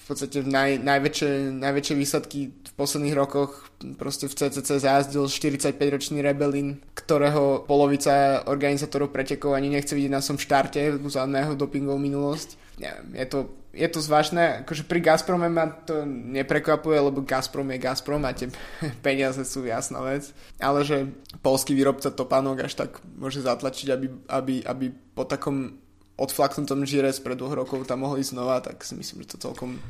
v 0.00 0.04
podstate 0.08 0.40
naj, 0.42 0.80
najväčšie, 0.80 1.60
najväčšie 1.60 1.94
výsledky 1.94 2.38
v 2.56 2.72
posledných 2.74 3.16
rokoch 3.16 3.68
proste 4.00 4.26
v 4.28 4.36
CCC 4.36 4.80
zázdil 4.80 5.28
45-ročný 5.28 6.24
Rebelin, 6.24 6.80
ktorého 6.96 7.68
polovica 7.68 8.44
organizátorov 8.48 9.12
pretekov 9.12 9.52
ani 9.52 9.68
nechce 9.68 9.92
vidieť 9.92 10.12
na 10.12 10.24
som 10.24 10.40
štarte 10.40 10.80
za 11.04 11.24
jeho 11.28 11.54
dopingovú 11.56 12.00
minulosť. 12.00 12.56
Neviem, 12.80 13.06
je 13.20 13.26
to, 13.28 13.38
je 13.76 13.88
to 13.92 14.00
zvláštne, 14.00 14.64
akože 14.64 14.88
pri 14.88 15.04
Gazprome 15.04 15.52
ma 15.52 15.68
to 15.68 16.08
neprekvapuje, 16.08 16.96
lebo 16.96 17.20
Gazprom 17.20 17.68
je 17.68 17.78
Gazprom 17.78 18.24
a 18.24 18.32
tie 18.32 18.48
peniaze 19.06 19.44
sú 19.44 19.68
jasná 19.68 20.00
vec, 20.00 20.32
ale 20.56 20.80
že 20.82 21.12
polský 21.44 21.76
výrobca 21.76 22.08
topánok 22.08 22.64
až 22.64 22.80
tak 22.80 23.04
môže 23.20 23.44
zatlačiť, 23.44 23.88
aby, 23.92 24.06
aby, 24.32 24.54
aby 24.64 24.86
po 25.12 25.28
takom 25.28 25.76
odflaknutom 26.20 26.84
žire 26.84 27.08
z 27.08 27.24
pred 27.24 27.40
dvoch 27.40 27.56
rokov 27.56 27.88
tam 27.88 28.04
mohli 28.04 28.20
znova, 28.20 28.60
tak 28.60 28.84
si 28.84 28.92
myslím, 28.92 29.24
že 29.24 29.34
to 29.34 29.50
celkom 29.50 29.80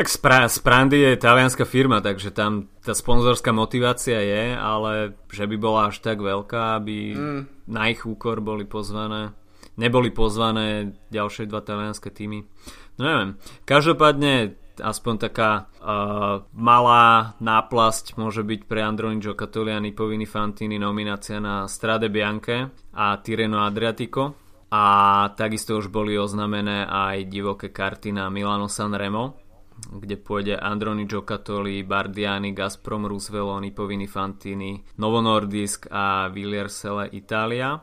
tak 0.00 0.08
Spra- 0.08 0.48
Sprandy 0.48 0.96
je 0.96 1.20
talianská 1.20 1.68
firma, 1.68 2.00
takže 2.00 2.32
tam 2.32 2.72
tá 2.80 2.96
sponzorská 2.96 3.52
motivácia 3.52 4.16
je, 4.16 4.56
ale 4.56 5.12
že 5.28 5.44
by 5.44 5.56
bola 5.60 5.92
až 5.92 6.00
tak 6.00 6.24
veľká, 6.24 6.80
aby 6.80 7.12
mm. 7.12 7.68
na 7.68 7.92
ich 7.92 8.08
úkor 8.08 8.40
boli 8.40 8.64
pozvané. 8.64 9.36
Neboli 9.76 10.08
pozvané 10.08 10.96
ďalšie 11.12 11.44
dva 11.52 11.60
talianské 11.60 12.08
týmy. 12.08 12.48
No 12.96 13.02
neviem. 13.04 13.30
Každopádne 13.68 14.56
aspoň 14.80 15.14
taká 15.20 15.68
uh, 15.68 16.48
malá 16.56 17.36
náplasť 17.36 18.16
môže 18.16 18.40
byť 18.40 18.64
pre 18.64 18.80
Androni 18.80 19.20
Giocattoli 19.20 19.68
a 19.68 19.84
Nipovini 19.84 20.24
Fantini 20.24 20.80
nominácia 20.80 21.36
na 21.44 21.68
Strade 21.68 22.08
Bianche 22.08 22.72
a 22.96 23.20
Tireno 23.20 23.68
Adriatico 23.68 24.39
a 24.70 24.84
takisto 25.34 25.76
už 25.76 25.90
boli 25.90 26.14
oznamené 26.14 26.86
aj 26.86 27.26
divoké 27.26 27.74
karty 27.74 28.14
na 28.14 28.30
Milano 28.30 28.70
San 28.70 28.94
Remo 28.94 29.50
kde 29.88 30.20
pôjde 30.20 30.54
Androni 30.60 31.08
Giocattoli, 31.08 31.80
Bardiani, 31.82 32.52
Gazprom, 32.52 33.08
Roosevelt, 33.08 33.64
Nipovini 33.64 34.04
Fantini, 34.04 34.76
Novo 35.00 35.24
Nordisk 35.24 35.88
a 35.88 36.28
Villiersele 36.28 37.08
Italia. 37.16 37.80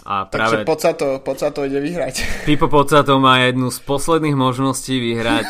A 0.00 0.24
práve... 0.32 0.64
Takže 0.64 0.64
Pocato, 0.64 1.06
Pocato 1.20 1.60
ide 1.60 1.76
vyhrať. 1.76 2.14
Pipo 2.48 2.72
Pocato 2.72 3.20
má 3.20 3.44
jednu 3.44 3.68
z 3.68 3.78
posledných 3.84 4.32
možností 4.32 4.96
vyhrať 4.96 5.46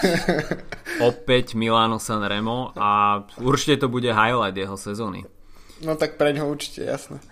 opäť 1.10 1.54
Milano 1.54 2.02
Sanremo 2.02 2.74
a 2.74 3.22
určite 3.38 3.86
to 3.86 3.86
bude 3.86 4.10
highlight 4.10 4.58
jeho 4.58 4.74
sezóny. 4.74 5.22
No 5.86 5.94
tak 5.94 6.18
pre 6.18 6.34
ňo 6.34 6.50
určite, 6.50 6.82
jasné. 6.82 7.22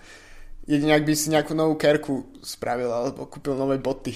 Jedine 0.68 0.92
ak 0.92 1.08
by 1.08 1.12
si 1.16 1.32
nejakú 1.32 1.56
novú 1.56 1.80
kerku 1.80 2.38
spravil 2.44 2.92
alebo 2.92 3.24
kúpil 3.24 3.56
nové 3.56 3.80
boty 3.80 4.12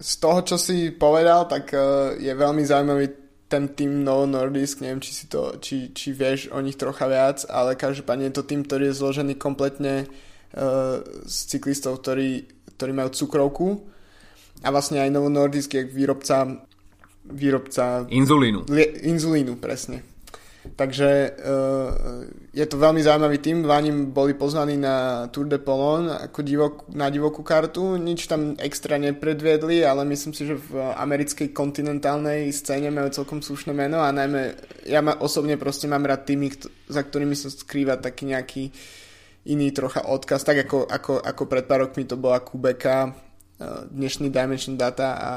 z 0.00 0.12
toho, 0.16 0.40
čo 0.40 0.56
si 0.56 0.96
povedal, 0.96 1.44
tak 1.44 1.76
uh, 1.76 2.16
je 2.16 2.32
veľmi 2.32 2.64
zaujímavý 2.64 3.06
ten 3.50 3.68
tým 3.76 4.00
No 4.00 4.24
Nordisk, 4.24 4.80
neviem, 4.80 5.02
či, 5.02 5.12
si 5.12 5.24
to, 5.28 5.60
či, 5.60 5.92
či 5.92 6.16
vieš 6.16 6.48
o 6.54 6.58
nich 6.64 6.80
trocha 6.80 7.04
viac, 7.04 7.44
ale 7.50 7.76
každopádne 7.76 8.32
je 8.32 8.36
to 8.40 8.48
tým, 8.48 8.64
ktorý 8.64 8.88
je 8.90 8.98
zložený 8.98 9.36
kompletne 9.36 10.08
uh, 10.08 11.04
z 11.28 11.36
cyklistov, 11.52 12.00
ktorí, 12.00 12.48
ktorí 12.80 12.92
majú 12.96 13.12
cukrovku 13.12 13.68
a 14.64 14.68
vlastne 14.72 15.04
aj 15.04 15.12
Novo 15.12 15.28
Nordisk 15.28 15.76
je 15.76 15.84
výrobca 15.84 16.64
výrobca 17.20 18.08
inzulínu. 18.08 18.72
Li, 18.72 19.04
inzulínu, 19.04 19.60
presne. 19.60 20.00
Takže 20.60 21.40
uh, 21.40 21.90
je 22.52 22.66
to 22.68 22.76
veľmi 22.76 23.00
zaujímavý 23.00 23.40
tým, 23.40 23.64
dva 23.64 23.80
ním 23.80 24.12
boli 24.12 24.36
pozvaní 24.36 24.76
na 24.76 25.24
Tour 25.32 25.48
de 25.48 25.56
Polon 25.56 26.12
ako 26.12 26.44
divok, 26.44 26.74
na 26.92 27.08
divokú 27.08 27.40
kartu, 27.40 27.96
nič 27.96 28.28
tam 28.28 28.60
extra 28.60 29.00
nepredviedli, 29.00 29.80
ale 29.80 30.04
myslím 30.04 30.36
si, 30.36 30.44
že 30.44 30.60
v 30.60 30.92
americkej 31.00 31.56
kontinentálnej 31.56 32.52
scéne 32.52 32.92
majú 32.92 33.08
celkom 33.08 33.40
slušné 33.40 33.72
meno 33.72 34.04
a 34.04 34.12
najmä 34.12 34.52
ja 34.84 35.00
ma, 35.00 35.16
osobne 35.16 35.56
proste 35.56 35.88
mám 35.88 36.04
rád 36.04 36.28
tými, 36.28 36.52
za 36.92 37.08
ktorými 37.08 37.32
sa 37.32 37.48
skrýva 37.48 37.96
taký 37.96 38.28
nejaký 38.28 38.68
iný 39.48 39.72
trocha 39.72 40.04
odkaz, 40.04 40.44
tak 40.44 40.68
ako, 40.68 40.84
ako, 40.84 41.24
ako 41.24 41.42
pred 41.48 41.64
pár 41.64 41.88
rokmi 41.88 42.04
to 42.04 42.20
bola 42.20 42.44
Kubeka, 42.44 43.08
uh, 43.08 43.88
dnešný 43.88 44.28
Dimension 44.28 44.76
Data 44.76 45.16
a, 45.16 45.32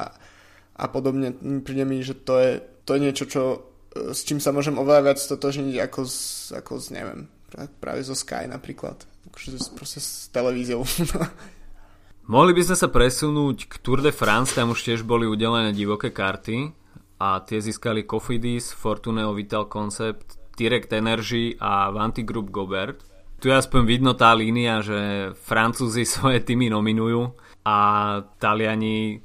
a 0.75 0.86
podobne. 0.91 1.31
Príde 1.63 1.88
mi, 1.88 2.03
že 2.03 2.19
to 2.27 2.43
je, 2.43 2.59
to 2.83 2.99
je 2.99 3.03
niečo, 3.07 3.23
čo 3.23 3.72
s 3.93 4.25
čím 4.25 4.41
sa 4.41 4.49
môžem 4.49 4.73
oveľa 4.75 5.13
viac 5.13 5.19
stotožniť 5.21 5.75
ako 5.86 6.01
s, 6.06 6.49
ako 6.49 6.82
s 6.82 6.89
neviem, 6.89 7.29
práve 7.77 8.01
zo 8.01 8.17
Sky 8.17 8.49
napríklad. 8.49 9.06
Akože 9.29 9.53
proste 9.77 10.01
s 10.01 10.34
televíziou. 10.34 10.82
Mohli 12.34 12.51
by 12.56 12.62
sme 12.71 12.77
sa 12.79 12.88
presunúť 12.88 13.58
k 13.67 13.73
Tour 13.84 13.99
de 13.99 14.15
France, 14.15 14.56
tam 14.56 14.71
už 14.71 14.79
tiež 14.79 15.03
boli 15.03 15.27
udelené 15.27 15.75
divoké 15.75 16.10
karty 16.10 16.71
a 17.19 17.43
tie 17.43 17.60
získali 17.60 18.08
Cofidis, 18.08 18.71
Fortuneo 18.71 19.36
Vital 19.36 19.67
Concept, 19.67 20.56
Direct 20.56 20.89
Energy 20.95 21.53
a 21.60 21.91
Vanti 21.91 22.23
Group 22.23 22.49
Gobert. 22.49 23.03
Tu 23.43 23.51
je 23.51 23.60
aspoň 23.60 23.82
vidno 23.84 24.15
tá 24.15 24.32
línia, 24.32 24.79
že 24.79 25.32
Francúzi 25.36 26.08
svoje 26.15 26.39
týmy 26.41 26.71
nominujú 26.71 27.36
a 27.67 27.77
Taliani 28.39 29.19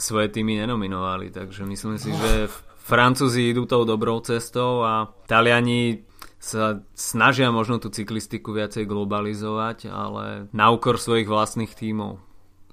svoje 0.00 0.32
týmy 0.32 0.60
nenominovali, 0.64 1.28
takže 1.28 1.64
myslím 1.68 2.00
si, 2.00 2.12
že 2.12 2.48
Francúzi 2.90 3.54
idú 3.54 3.70
tou 3.70 3.86
dobrou 3.86 4.18
cestou 4.18 4.82
a 4.82 5.14
Taliani 5.30 6.02
sa 6.42 6.82
snažia 6.98 7.54
možno 7.54 7.78
tú 7.78 7.86
cyklistiku 7.86 8.50
viacej 8.50 8.88
globalizovať, 8.90 9.86
ale 9.86 10.50
na 10.50 10.74
úkor 10.74 10.98
svojich 10.98 11.30
vlastných 11.30 11.70
tímov. 11.70 12.18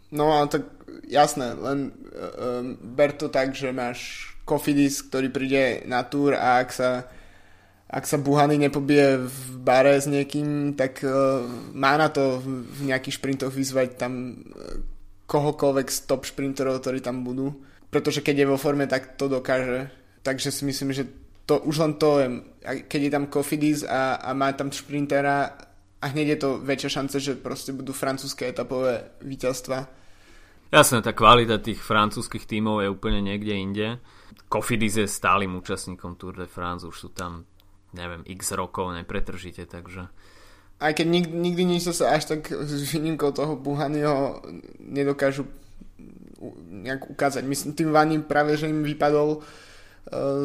No 0.09 0.33
a 0.33 0.49
tak 0.49 0.65
jasné, 1.05 1.53
len 1.53 1.93
um, 1.93 2.79
ber 2.81 3.13
to 3.13 3.29
tak, 3.29 3.53
že 3.53 3.69
máš 3.69 4.31
Kofidis, 4.47 5.03
ktorý 5.05 5.29
príde 5.29 5.83
na 5.85 6.01
túr 6.07 6.33
a 6.33 6.63
ak 6.63 6.69
sa 6.73 6.89
ak 7.87 8.03
sa 8.03 8.19
Buhany 8.19 8.59
nepobije 8.59 9.27
v 9.27 9.39
bare 9.63 9.99
s 9.99 10.09
niekým, 10.09 10.73
tak 10.73 11.03
uh, 11.05 11.45
má 11.71 11.93
na 11.95 12.09
to 12.09 12.41
v 12.43 12.89
nejakých 12.89 13.21
šprintoch 13.21 13.53
vyzvať 13.53 13.99
tam 13.99 14.43
uh, 14.49 14.81
kohokoľvek 15.27 15.87
z 15.87 15.99
top 16.07 16.23
šprinterov, 16.25 16.79
ktorí 16.79 17.03
tam 17.03 17.21
budú. 17.21 17.53
Pretože 17.87 18.23
keď 18.23 18.43
je 18.43 18.51
vo 18.51 18.57
forme, 18.59 18.87
tak 18.87 19.15
to 19.15 19.31
dokáže 19.31 19.91
takže 20.27 20.51
si 20.51 20.67
myslím, 20.67 20.91
že 20.91 21.07
to 21.47 21.63
už 21.63 21.75
len 21.79 21.93
to, 21.95 22.19
keď 22.91 22.99
je 23.07 23.11
tam 23.15 23.31
Kofidis 23.31 23.87
a, 23.87 24.19
a 24.19 24.35
má 24.35 24.51
tam 24.51 24.67
šprintera 24.67 25.55
a 26.03 26.05
hneď 26.11 26.27
je 26.35 26.39
to 26.43 26.49
väčšia 26.59 26.99
šanca, 26.99 27.15
že 27.23 27.39
proste 27.39 27.71
budú 27.71 27.95
francúzske 27.95 28.43
etapové 28.43 29.15
víťazstva. 29.23 29.87
Jasné, 30.67 30.99
tá 30.99 31.15
kvalita 31.15 31.63
tých 31.63 31.79
francúzskych 31.79 32.43
tímov 32.43 32.83
je 32.83 32.91
úplne 32.91 33.23
niekde 33.23 33.55
inde. 33.55 33.87
Kofidis 34.51 34.99
je 34.99 35.07
stálym 35.07 35.55
účastníkom 35.55 36.19
Tour 36.19 36.35
de 36.35 36.51
France, 36.51 36.83
už 36.83 37.07
sú 37.07 37.09
tam, 37.15 37.47
neviem, 37.95 38.27
x 38.27 38.51
rokov, 38.51 38.91
nepretržite, 38.91 39.63
takže... 39.63 40.11
Aj 40.77 40.91
keď 40.91 41.07
nikdy, 41.07 41.33
nikdy 41.33 41.63
nič 41.63 41.87
sa 41.89 42.11
až 42.13 42.35
tak 42.35 42.51
s 42.51 42.91
výnimkou 42.91 43.31
toho 43.31 43.55
Buhanyho 43.55 44.43
nedokážu 44.77 45.47
nejak 46.69 47.09
ukázať. 47.09 47.41
Myslím, 47.47 47.73
tým 47.73 47.89
Vaním 47.89 48.21
práve, 48.21 48.53
že 48.59 48.69
im 48.69 48.85
vypadol 48.85 49.41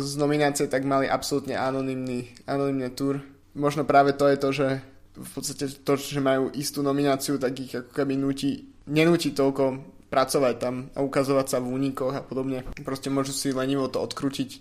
z 0.03 0.13
nominácie, 0.19 0.67
tak 0.67 0.83
mali 0.83 1.07
absolútne 1.07 1.55
anonimný, 1.55 2.35
anonimný 2.51 2.91
tour. 2.95 3.23
Možno 3.55 3.87
práve 3.87 4.17
to 4.17 4.27
je 4.27 4.37
to, 4.41 4.49
že 4.51 4.69
v 5.13 5.31
podstate 5.37 5.69
to, 5.85 5.93
že 5.95 6.25
majú 6.25 6.49
istú 6.57 6.81
nomináciu, 6.81 7.37
tak 7.37 7.53
ich 7.61 7.73
ako 7.77 7.93
keby 7.93 8.17
nutí, 8.17 8.73
nenúti 8.89 9.31
toľko 9.31 9.85
pracovať 10.09 10.55
tam 10.61 10.75
a 10.93 11.01
ukazovať 11.01 11.47
sa 11.49 11.59
v 11.61 11.73
únikoch 11.73 12.13
a 12.17 12.25
podobne. 12.25 12.65
Proste 12.85 13.09
môžu 13.13 13.33
si 13.33 13.53
lenivo 13.53 13.89
to 13.89 14.01
odkrútiť, 14.01 14.61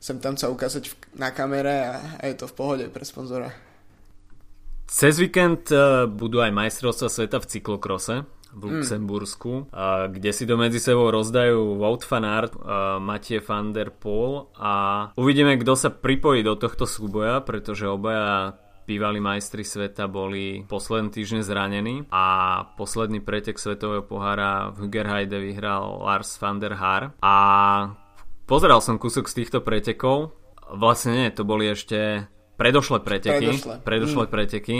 sem 0.00 0.20
tam 0.20 0.36
sa 0.36 0.52
ukázať 0.52 0.92
na 1.16 1.32
kamere 1.32 1.88
a, 1.88 1.94
a 2.20 2.22
je 2.28 2.36
to 2.36 2.48
v 2.48 2.56
pohode 2.56 2.84
pre 2.92 3.04
sponzora. 3.04 3.52
Cez 4.84 5.16
víkend 5.16 5.72
uh, 5.72 6.04
budú 6.04 6.44
aj 6.44 6.52
majstrovstvá 6.52 7.08
sveta 7.08 7.40
v 7.40 7.48
cyklokrose 7.48 8.14
v 8.54 8.62
mm. 8.62 8.70
Luxembursku, 8.78 9.52
mm. 9.68 10.14
kde 10.14 10.30
si 10.30 10.46
to 10.46 10.54
medzi 10.54 10.78
sebou 10.78 11.10
rozdajú 11.10 11.76
Wout 11.82 12.06
van 12.06 12.24
Aert, 12.24 12.54
Mathieu 13.02 13.42
van 13.42 13.74
der 13.74 13.90
Poel 13.90 14.46
a 14.54 14.72
uvidíme, 15.18 15.58
kto 15.58 15.74
sa 15.74 15.90
pripojí 15.90 16.46
do 16.46 16.54
tohto 16.54 16.86
súboja, 16.86 17.42
pretože 17.42 17.90
obaja 17.90 18.54
bývalí 18.84 19.18
majstri 19.20 19.64
sveta 19.64 20.06
boli 20.06 20.62
posledný 20.68 21.08
týždeň 21.08 21.40
zranení 21.40 21.96
a 22.12 22.24
posledný 22.76 23.24
pretek 23.24 23.56
svetového 23.56 24.04
pohára 24.04 24.70
v 24.76 24.86
Hügerheide 24.86 25.40
vyhral 25.40 26.04
Lars 26.04 26.36
van 26.36 26.60
der 26.60 26.76
Haar 26.76 27.16
a 27.24 27.36
pozeral 28.44 28.84
som 28.84 29.00
kúsok 29.00 29.24
z 29.26 29.44
týchto 29.44 29.64
pretekov 29.64 30.36
vlastne 30.68 31.16
nie, 31.16 31.28
to 31.32 31.48
boli 31.48 31.72
ešte 31.72 32.28
predošlé 32.60 33.00
preteky 33.00 33.56
predošlé, 33.56 33.74
predošlé 33.82 34.24
mm. 34.28 34.30
preteky 34.30 34.78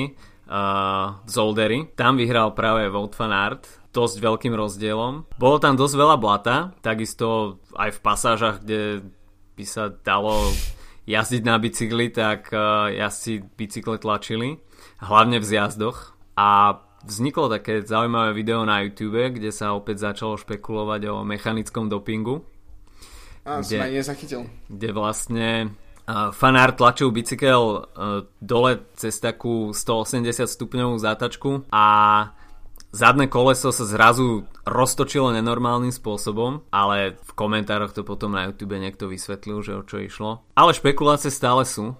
uh, 0.48 1.20
Zoldery. 1.28 1.92
Tam 1.96 2.16
vyhral 2.16 2.52
práve 2.52 2.88
Wout 2.90 3.14
van 3.16 3.32
Aert 3.32 3.64
dosť 3.94 4.18
veľkým 4.18 4.54
rozdielom. 4.58 5.30
Bolo 5.38 5.56
tam 5.62 5.78
dosť 5.78 5.94
veľa 5.94 6.16
blata, 6.18 6.74
takisto 6.82 7.58
aj 7.78 7.94
v 7.94 8.02
pasážach, 8.02 8.56
kde 8.66 9.06
by 9.54 9.64
sa 9.64 9.86
dalo 9.86 10.50
jazdiť 11.06 11.42
na 11.46 11.56
bicykli, 11.62 12.10
tak 12.10 12.50
uh, 12.50 12.90
jazdci 12.90 13.54
bicykle 13.54 14.02
tlačili, 14.02 14.58
hlavne 14.98 15.38
v 15.38 15.46
zjazdoch. 15.46 16.18
A 16.34 16.82
vzniklo 17.06 17.46
také 17.46 17.86
zaujímavé 17.86 18.34
video 18.34 18.66
na 18.66 18.82
YouTube, 18.82 19.30
kde 19.30 19.54
sa 19.54 19.76
opäť 19.76 20.10
začalo 20.10 20.34
špekulovať 20.34 21.00
o 21.12 21.22
mechanickom 21.22 21.86
dopingu. 21.86 22.42
A, 23.44 23.60
kde, 23.60 23.78
som 23.78 23.86
aj 23.86 23.94
nezachytil. 23.94 24.40
Kde 24.72 24.88
vlastne 24.90 25.48
fanár 26.08 26.76
tlačil 26.76 27.08
bicykel 27.08 27.88
dole 28.40 28.72
cez 28.96 29.16
takú 29.20 29.72
180 29.72 30.44
stupňovú 30.44 31.00
zátačku 31.00 31.64
a 31.72 31.84
zadné 32.94 33.26
koleso 33.26 33.74
sa 33.74 33.84
zrazu 33.88 34.46
roztočilo 34.62 35.34
nenormálnym 35.34 35.90
spôsobom, 35.90 36.62
ale 36.70 37.18
v 37.18 37.32
komentároch 37.34 37.90
to 37.90 38.06
potom 38.06 38.36
na 38.36 38.46
YouTube 38.46 38.78
niekto 38.78 39.10
vysvetlil, 39.10 39.60
že 39.64 39.74
o 39.74 39.82
čo 39.82 39.98
išlo. 39.98 40.46
Ale 40.54 40.76
špekulácie 40.76 41.32
stále 41.32 41.66
sú. 41.66 41.98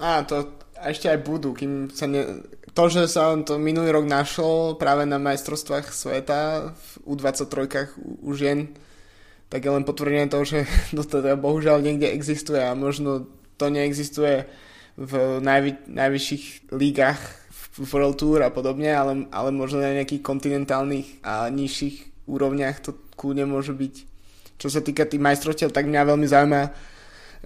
A 0.00 0.24
to 0.24 0.56
ešte 0.82 1.12
aj 1.12 1.18
budú, 1.22 1.54
kým 1.54 1.92
sa 1.92 2.08
ne... 2.08 2.42
To, 2.72 2.88
že 2.88 3.04
sa 3.04 3.36
to 3.44 3.60
minulý 3.60 3.92
rok 3.92 4.08
našlo 4.08 4.80
práve 4.80 5.04
na 5.04 5.20
majstrovstvách 5.20 5.92
sveta 5.92 6.72
v 6.72 6.88
U23 7.04 7.92
u 8.24 8.32
tak 9.52 9.68
je 9.68 9.74
len 9.76 9.84
potvrdenie 9.84 10.32
toho, 10.32 10.48
že 10.48 10.64
to 10.96 11.04
teda 11.04 11.36
bohužiaľ 11.36 11.84
niekde 11.84 12.08
existuje 12.08 12.64
a 12.64 12.72
možno 12.72 13.28
to 13.60 13.68
neexistuje 13.68 14.48
v 14.96 15.12
najvy, 15.44 15.92
najvyšších 15.92 16.72
lígach 16.72 17.20
v 17.52 17.84
World 17.88 18.16
Tour 18.20 18.40
a 18.44 18.52
podobne, 18.52 18.92
ale, 18.92 19.28
ale 19.28 19.52
možno 19.52 19.84
na 19.84 19.96
nejakých 19.96 20.24
kontinentálnych 20.24 21.24
a 21.24 21.48
nižších 21.48 22.28
úrovniach 22.28 22.80
to 22.84 22.96
kľudne 23.16 23.48
môže 23.48 23.72
byť. 23.72 23.94
Čo 24.60 24.68
sa 24.68 24.84
týka 24.84 25.08
tých 25.08 25.20
majstrovstiev, 25.20 25.72
tak 25.72 25.88
mňa 25.88 26.10
veľmi 26.12 26.26
zaujíma, 26.28 26.62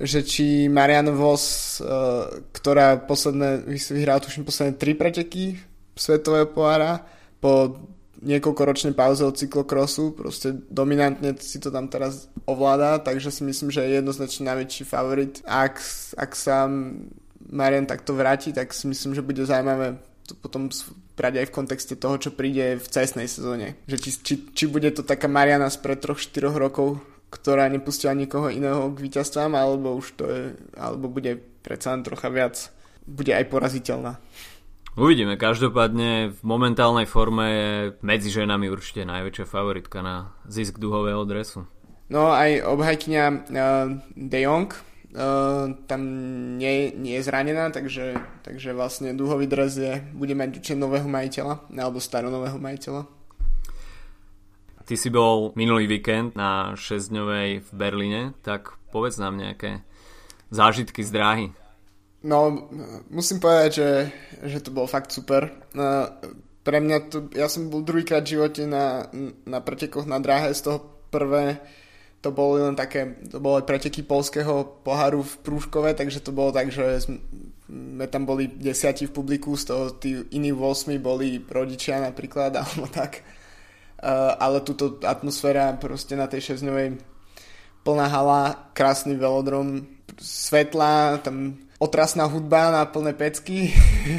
že 0.02 0.26
či 0.26 0.66
Marianne 0.66 1.14
Vos, 1.14 1.78
uh, 1.78 2.26
ktorá 2.50 3.00
posledné, 3.06 3.70
vyhrala 3.70 4.20
tuším 4.20 4.44
posledné 4.44 4.74
tri 4.76 4.98
preteky 4.98 5.56
svetového 5.94 6.50
pohára, 6.50 7.06
po 7.40 7.78
niekoľkoročnej 8.22 8.96
pauze 8.96 9.24
od 9.24 9.36
cyklokrosu, 9.36 10.16
proste 10.16 10.56
dominantne 10.72 11.36
si 11.36 11.60
to 11.60 11.68
tam 11.68 11.90
teraz 11.90 12.32
ovláda, 12.48 13.02
takže 13.02 13.28
si 13.28 13.42
myslím, 13.44 13.68
že 13.68 13.84
je 13.84 14.00
jednoznačne 14.00 14.48
najväčší 14.48 14.84
favorit. 14.88 15.40
Ak, 15.44 15.80
ak 16.16 16.32
sa 16.32 16.70
Marian 17.50 17.84
takto 17.84 18.16
vráti, 18.16 18.52
tak 18.56 18.72
si 18.72 18.88
myslím, 18.88 19.12
že 19.12 19.26
bude 19.26 19.44
zaujímavé 19.44 20.00
to 20.26 20.34
potom 20.34 20.68
brať 21.14 21.38
aj 21.38 21.46
v 21.48 21.54
kontexte 21.54 21.94
toho, 21.94 22.18
čo 22.18 22.34
príde 22.34 22.76
v 22.76 22.86
cestnej 22.90 23.30
sezóne. 23.30 23.78
Že 23.86 23.96
či, 24.02 24.10
či, 24.20 24.34
či 24.52 24.64
bude 24.66 24.90
to 24.90 25.06
taká 25.06 25.30
Mariana 25.30 25.70
spred 25.70 26.02
3-4 26.02 26.50
rokov, 26.50 26.98
ktorá 27.30 27.70
nepustila 27.70 28.12
nikoho 28.12 28.50
iného 28.50 28.90
k 28.92 29.02
víťazstvám, 29.06 29.54
alebo 29.54 29.96
už 29.96 30.06
to 30.18 30.24
je, 30.26 30.42
alebo 30.74 31.06
bude 31.06 31.38
predsa 31.62 31.94
len 31.94 32.02
trocha 32.02 32.28
viac, 32.28 32.58
bude 33.06 33.30
aj 33.30 33.46
poraziteľná. 33.46 34.18
Uvidíme, 34.96 35.36
každopádne 35.36 36.32
v 36.32 36.40
momentálnej 36.40 37.04
forme 37.04 37.44
je 37.52 37.72
medzi 38.00 38.32
ženami 38.32 38.72
určite 38.72 39.04
najväčšia 39.04 39.44
favoritka 39.44 40.00
na 40.00 40.32
zisk 40.48 40.80
duhového 40.80 41.20
dresu. 41.28 41.68
No 42.08 42.32
aj 42.32 42.64
obhajkyňa 42.64 43.24
uh, 43.28 43.92
De 44.16 44.40
Jong 44.40 44.72
uh, 44.72 45.76
tam 45.84 46.00
nie, 46.56 46.96
nie 46.96 47.20
je 47.20 47.26
zranená, 47.28 47.68
takže, 47.68 48.16
takže 48.40 48.72
vlastne 48.72 49.12
duhový 49.12 49.44
dres 49.44 49.76
je, 49.76 50.00
bude 50.16 50.32
mať 50.32 50.64
určite 50.64 50.80
nového 50.80 51.04
majiteľa, 51.04 51.68
alebo 51.76 52.00
staronového 52.00 52.56
majiteľa. 52.56 53.04
Ty 54.88 54.94
si 54.96 55.12
bol 55.12 55.52
minulý 55.60 55.92
víkend 55.92 56.40
na 56.40 56.72
6-dňovej 56.72 57.68
v 57.68 57.70
Berlíne, 57.76 58.22
tak 58.40 58.80
povedz 58.88 59.20
nám 59.20 59.36
nejaké 59.36 59.84
zážitky 60.48 61.04
z 61.04 61.10
dráhy. 61.12 61.46
No, 62.26 62.66
musím 63.06 63.38
povedať, 63.38 63.70
že, 63.70 63.90
že 64.42 64.58
to 64.58 64.74
bolo 64.74 64.90
fakt 64.90 65.14
super. 65.14 65.46
No, 65.78 66.10
pre 66.66 66.82
mňa 66.82 66.96
to, 67.06 67.30
ja 67.30 67.46
som 67.46 67.70
bol 67.70 67.86
druhýkrát 67.86 68.26
v 68.26 68.34
živote 68.34 68.66
na, 68.66 69.06
na 69.46 69.62
pretekoch 69.62 70.10
na 70.10 70.18
dráhe, 70.18 70.50
z 70.50 70.66
toho 70.66 70.78
prvé 71.14 71.62
to 72.26 72.34
bolo 72.34 72.58
len 72.58 72.74
také, 72.74 73.22
to 73.30 73.38
bolo 73.38 73.62
aj 73.62 73.70
preteky 73.70 74.02
polského 74.02 74.82
poharu 74.82 75.22
v 75.22 75.34
Prúškove, 75.46 75.94
takže 75.94 76.18
to 76.18 76.34
bolo 76.34 76.50
tak, 76.50 76.74
že 76.74 77.06
sme 77.06 78.06
tam 78.10 78.26
boli 78.26 78.50
desiati 78.50 79.06
v 79.06 79.14
publiku, 79.14 79.54
z 79.54 79.64
toho 79.70 79.84
tí 79.94 80.26
iní 80.34 80.50
8 80.50 80.90
boli 80.98 81.38
rodičia 81.46 82.02
napríklad, 82.02 82.50
alebo 82.58 82.90
tak. 82.90 83.22
Ale 84.42 84.66
túto 84.66 84.98
atmosféra 85.06 85.78
proste 85.78 86.18
na 86.18 86.26
tej 86.26 86.58
6 86.58 86.66
plná 87.86 88.06
hala, 88.10 88.74
krásny 88.74 89.14
velodrom, 89.14 89.86
svetla, 90.18 91.22
tam 91.22 91.65
otrasná 91.78 92.24
hudba 92.24 92.72
na 92.72 92.82
plné 92.88 93.12
pecky 93.12 93.72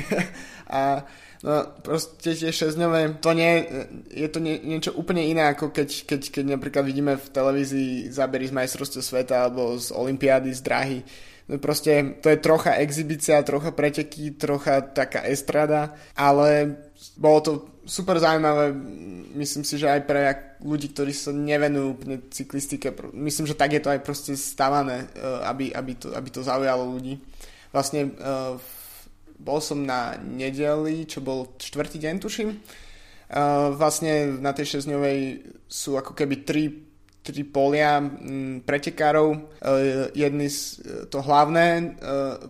a 0.70 1.06
no, 1.41 1.56
proste 1.82 2.38
tie 2.38 2.54
šesťdňové, 2.54 3.22
to 3.22 3.32
nie, 3.34 3.65
je 4.13 4.28
to 4.30 4.39
nie, 4.41 4.62
niečo 4.62 4.93
úplne 4.93 5.26
iné 5.26 5.50
ako 5.50 5.74
keď, 5.74 5.89
keď, 6.06 6.22
keď 6.34 6.46
napríklad 6.58 6.84
vidíme 6.86 7.17
v 7.17 7.28
televízii 7.34 8.13
zábery 8.13 8.50
z 8.50 8.56
majstrovstiev 8.56 9.04
sveta 9.04 9.48
alebo 9.50 9.78
z 9.78 9.89
olympiády, 9.93 10.54
z 10.54 10.62
drahy. 10.62 11.00
No 11.48 11.63
proste 11.63 12.20
to 12.20 12.28
je 12.28 12.43
trocha 12.43 12.76
exibícia, 12.84 13.39
trocha 13.39 13.72
preteky, 13.72 14.36
trocha 14.36 14.84
taká 14.84 15.24
estrada, 15.32 15.96
ale 16.12 16.76
bolo 17.15 17.39
to 17.39 17.52
super 17.88 18.19
zaujímavé, 18.19 18.76
myslím 19.39 19.63
si, 19.63 19.80
že 19.80 19.88
aj 19.88 20.02
pre 20.04 20.21
ľudí, 20.60 20.91
ktorí 20.91 21.15
sa 21.15 21.32
nevenujú 21.32 21.88
úplne 21.95 22.17
cyklistike, 22.28 22.91
myslím, 23.15 23.47
že 23.47 23.56
tak 23.56 23.73
je 23.73 23.82
to 23.82 23.89
aj 23.89 24.04
proste 24.04 24.36
stavané, 24.36 25.08
e, 25.15 25.28
aby, 25.47 25.71
aby, 25.71 25.93
to, 25.95 26.12
aby 26.12 26.30
to 26.30 26.43
zaujalo 26.43 26.84
ľudí. 26.91 27.15
Vlastne 27.71 28.15
uh, 28.15 28.56
bol 29.38 29.60
som 29.60 29.84
na 29.84 30.15
nedeli, 30.17 31.04
čo 31.04 31.19
bol 31.19 31.52
čtvrtý 31.60 32.00
deň, 32.00 32.15
tuším. 32.17 32.50
Uh, 32.56 33.76
vlastne 33.76 34.39
na 34.39 34.56
tej 34.56 34.80
šesťdňovej 34.80 35.19
sú 35.67 36.00
ako 36.00 36.15
keby 36.15 36.36
tri 36.47 36.63
tri 37.28 37.43
polia 37.43 38.00
m, 38.00 38.63
pretekárov. 38.63 39.60
Jedny 40.15 40.47
to 41.12 41.19
hlavné 41.19 42.00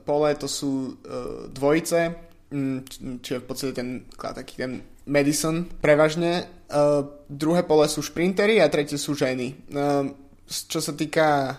pole 0.06 0.30
to 0.38 0.46
sú 0.46 1.02
dvojice, 1.50 2.14
m, 2.54 2.86
čiže 3.26 3.42
v 3.42 3.46
podstate 3.50 3.74
ten 3.74 4.06
taký 4.14 4.62
ten 4.62 4.86
Madison 5.08 5.66
prevažne. 5.82 6.44
E, 6.44 6.46
druhé 7.32 7.64
pole 7.64 7.88
sú 7.88 8.04
šprintery 8.04 8.60
a 8.60 8.70
tretie 8.70 9.00
sú 9.00 9.16
ženy. 9.16 9.56
E, 9.56 9.56
čo 10.48 10.80
sa 10.80 10.94
týka 10.94 11.28
e, 11.28 11.52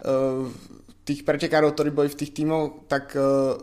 tých 1.09 1.25
pretekárov, 1.25 1.73
ktorí 1.73 1.91
boli 1.91 2.13
v 2.13 2.21
tých 2.21 2.37
tímoch, 2.37 2.85
tak 2.85 3.17
uh, 3.17 3.57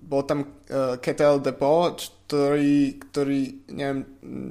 bol 0.00 0.24
tam 0.24 0.40
uh, 0.40 0.96
Ketel 0.96 1.44
Depot, 1.44 1.92
ktorý, 2.24 2.96
ktorý, 2.96 3.68
neviem, 3.76 4.00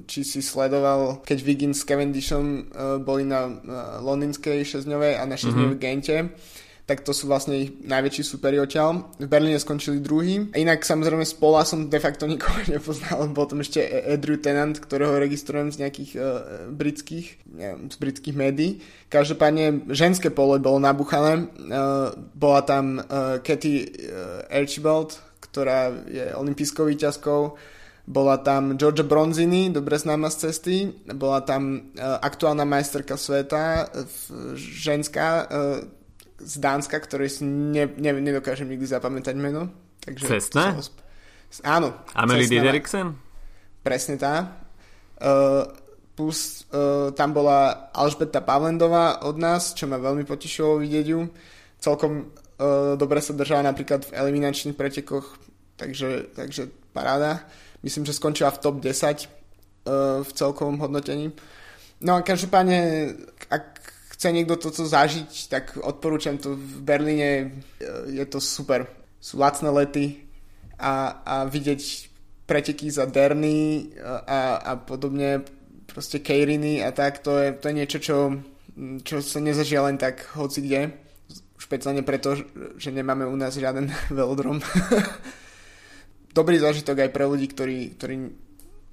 či 0.05 0.21
si 0.21 0.45
sledoval, 0.45 1.25
keď 1.25 1.37
Wiggins 1.41 1.81
s 1.81 1.87
Cavendishom 1.89 2.45
uh, 2.45 3.01
boli 3.01 3.25
na 3.25 3.49
uh, 3.49 3.53
londýnskej 4.05 4.61
šesťdňovej 4.61 5.17
a 5.17 5.23
na 5.25 5.33
šesťdňovej 5.33 5.77
mm-hmm. 5.81 5.89
Gente 5.89 6.15
tak 6.91 7.07
to 7.07 7.15
sú 7.15 7.31
vlastne 7.31 7.55
ich 7.55 7.71
najväčší 7.87 8.23
superi 8.27 8.59
odtiaľ. 8.59 9.15
V 9.15 9.31
Berlíne 9.31 9.55
skončili 9.55 10.03
druhý. 10.03 10.51
Inak 10.51 10.83
samozrejme 10.83 11.23
z 11.23 11.39
pola 11.39 11.63
som 11.63 11.87
de 11.87 11.95
facto 12.03 12.27
nikoho 12.27 12.59
nepoznal, 12.75 13.31
bol 13.31 13.47
tam 13.47 13.63
ešte 13.63 13.79
Andrew 14.11 14.35
Tennant, 14.35 14.75
ktorého 14.75 15.15
registrujem 15.15 15.71
z 15.71 15.87
nejakých 15.87 16.11
uh, 16.19 16.23
britských, 16.67 17.47
neviem, 17.47 17.87
z 17.87 17.95
britských 17.95 18.35
médií. 18.35 18.83
Každopádne 19.07 19.87
ženské 19.95 20.27
pole 20.35 20.59
bolo 20.59 20.83
nabuchané. 20.83 21.47
Uh, 21.55 22.11
bola 22.35 22.59
tam 22.67 22.99
uh, 22.99 23.39
Katy 23.39 23.73
uh, 23.87 24.51
Archibald, 24.51 25.15
ktorá 25.39 25.95
je 26.11 26.27
olimpijskou 26.35 26.91
výťazkou. 26.91 27.55
Bola 28.03 28.35
tam 28.43 28.75
Georgia 28.75 29.07
Bronzini, 29.07 29.71
dobre 29.71 29.95
známa 29.95 30.27
z 30.27 30.51
cesty. 30.51 30.91
Bola 31.15 31.39
tam 31.47 31.95
uh, 31.95 32.19
aktuálna 32.19 32.67
majsterka 32.67 33.15
sveta, 33.15 33.87
uh, 33.87 34.59
ženská, 34.59 35.47
uh, 35.47 36.00
z 36.41 36.55
Dánska, 36.57 36.97
ktoré 36.99 37.29
si 37.29 37.45
ne, 37.45 37.85
ne, 37.97 38.11
nedokážem 38.17 38.67
nikdy 38.69 38.85
zapamätať 38.89 39.35
meno. 39.37 39.69
Takže 40.01 40.25
Cestné? 40.27 40.81
Sp- 40.81 41.01
áno. 41.61 41.93
Amelie 42.17 42.49
Dideriksen? 42.49 43.13
Presne 43.85 44.15
tá. 44.17 44.61
Uh, 45.21 45.69
plus 46.17 46.65
uh, 46.73 47.13
tam 47.13 47.33
bola 47.33 47.89
Alžbeta 47.93 48.41
Pavlendová 48.41 49.21
od 49.25 49.37
nás, 49.37 49.73
čo 49.77 49.85
ma 49.85 50.01
veľmi 50.01 50.25
potešilo 50.25 50.81
vidieť 50.81 51.05
ju. 51.05 51.29
Celkom 51.81 52.29
uh, 52.29 52.97
dobre 52.97 53.21
sa 53.21 53.37
držala 53.37 53.69
napríklad 53.73 54.09
v 54.09 54.15
eliminačných 54.17 54.77
pretekoch, 54.77 55.37
takže, 55.77 56.33
takže 56.33 56.69
paráda. 56.93 57.45
Myslím, 57.81 58.05
že 58.05 58.17
skončila 58.17 58.53
v 58.53 58.61
top 58.61 58.81
10 58.81 58.89
uh, 58.89 60.21
v 60.21 60.29
celkovom 60.33 60.77
hodnotení. 60.77 61.33
No 62.01 62.17
a 62.17 62.25
každopádne, 62.25 63.13
ak 63.49 63.81
chce 64.21 64.29
niekto 64.37 64.53
toto 64.53 64.85
zažiť, 64.85 65.49
tak 65.49 65.81
odporúčam 65.81 66.37
to 66.37 66.53
v 66.53 66.85
Berlíne, 66.85 67.57
je 68.05 68.21
to 68.29 68.37
super. 68.37 68.85
Sú 69.17 69.41
lacné 69.41 69.73
lety 69.73 70.29
a, 70.77 71.25
a 71.25 71.35
vidieť 71.49 71.81
preteky 72.45 72.93
za 72.93 73.09
Derny 73.09 73.89
a, 74.05 74.61
a 74.61 74.71
podobne, 74.77 75.41
proste 75.89 76.21
Keiriny 76.21 76.85
a 76.85 76.93
tak, 76.93 77.25
to 77.25 77.33
je, 77.33 77.49
to 77.57 77.65
je 77.65 77.73
niečo, 77.73 77.97
čo, 77.97 78.17
čo 79.01 79.25
sa 79.25 79.41
nezažia 79.41 79.81
len 79.89 79.97
tak 79.97 80.21
hoci 80.37 80.69
kde. 80.69 80.93
Špeciálne 81.57 82.05
preto, 82.05 82.37
že 82.77 82.93
nemáme 82.93 83.25
u 83.25 83.33
nás 83.33 83.57
žiaden 83.57 83.89
velodrom. 84.13 84.61
Dobrý 86.37 86.61
zážitok 86.61 87.09
aj 87.09 87.09
pre 87.09 87.25
ľudí, 87.25 87.49
ktorí, 87.49 87.97
ktorí 87.97 88.29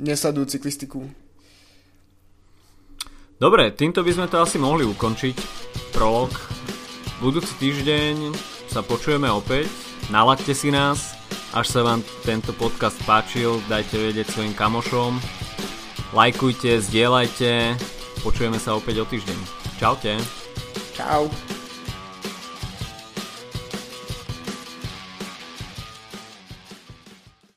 nesledujú 0.01 0.57
cyklistiku 0.57 1.05
Dobre, 3.38 3.70
týmto 3.70 4.03
by 4.03 4.11
sme 4.11 4.27
to 4.27 4.42
asi 4.42 4.59
mohli 4.59 4.83
ukončiť. 4.83 5.37
Prolog. 5.94 6.35
Budúci 7.22 7.55
týždeň 7.62 8.35
sa 8.66 8.83
počujeme 8.83 9.31
opäť. 9.31 9.70
Nalaďte 10.11 10.59
si 10.59 10.74
nás. 10.74 11.14
Až 11.55 11.70
sa 11.70 11.81
vám 11.87 12.03
tento 12.27 12.51
podcast 12.51 12.98
páčil, 13.07 13.62
dajte 13.70 13.94
vedieť 13.94 14.35
svojim 14.35 14.59
kamošom. 14.59 15.22
Lajkujte, 16.18 16.83
zdieľajte. 16.83 17.79
Počujeme 18.27 18.59
sa 18.59 18.74
opäť 18.74 19.03
o 19.03 19.07
týždeň. 19.07 19.38
Čaute. 19.79 20.18
Čau. 20.98 21.31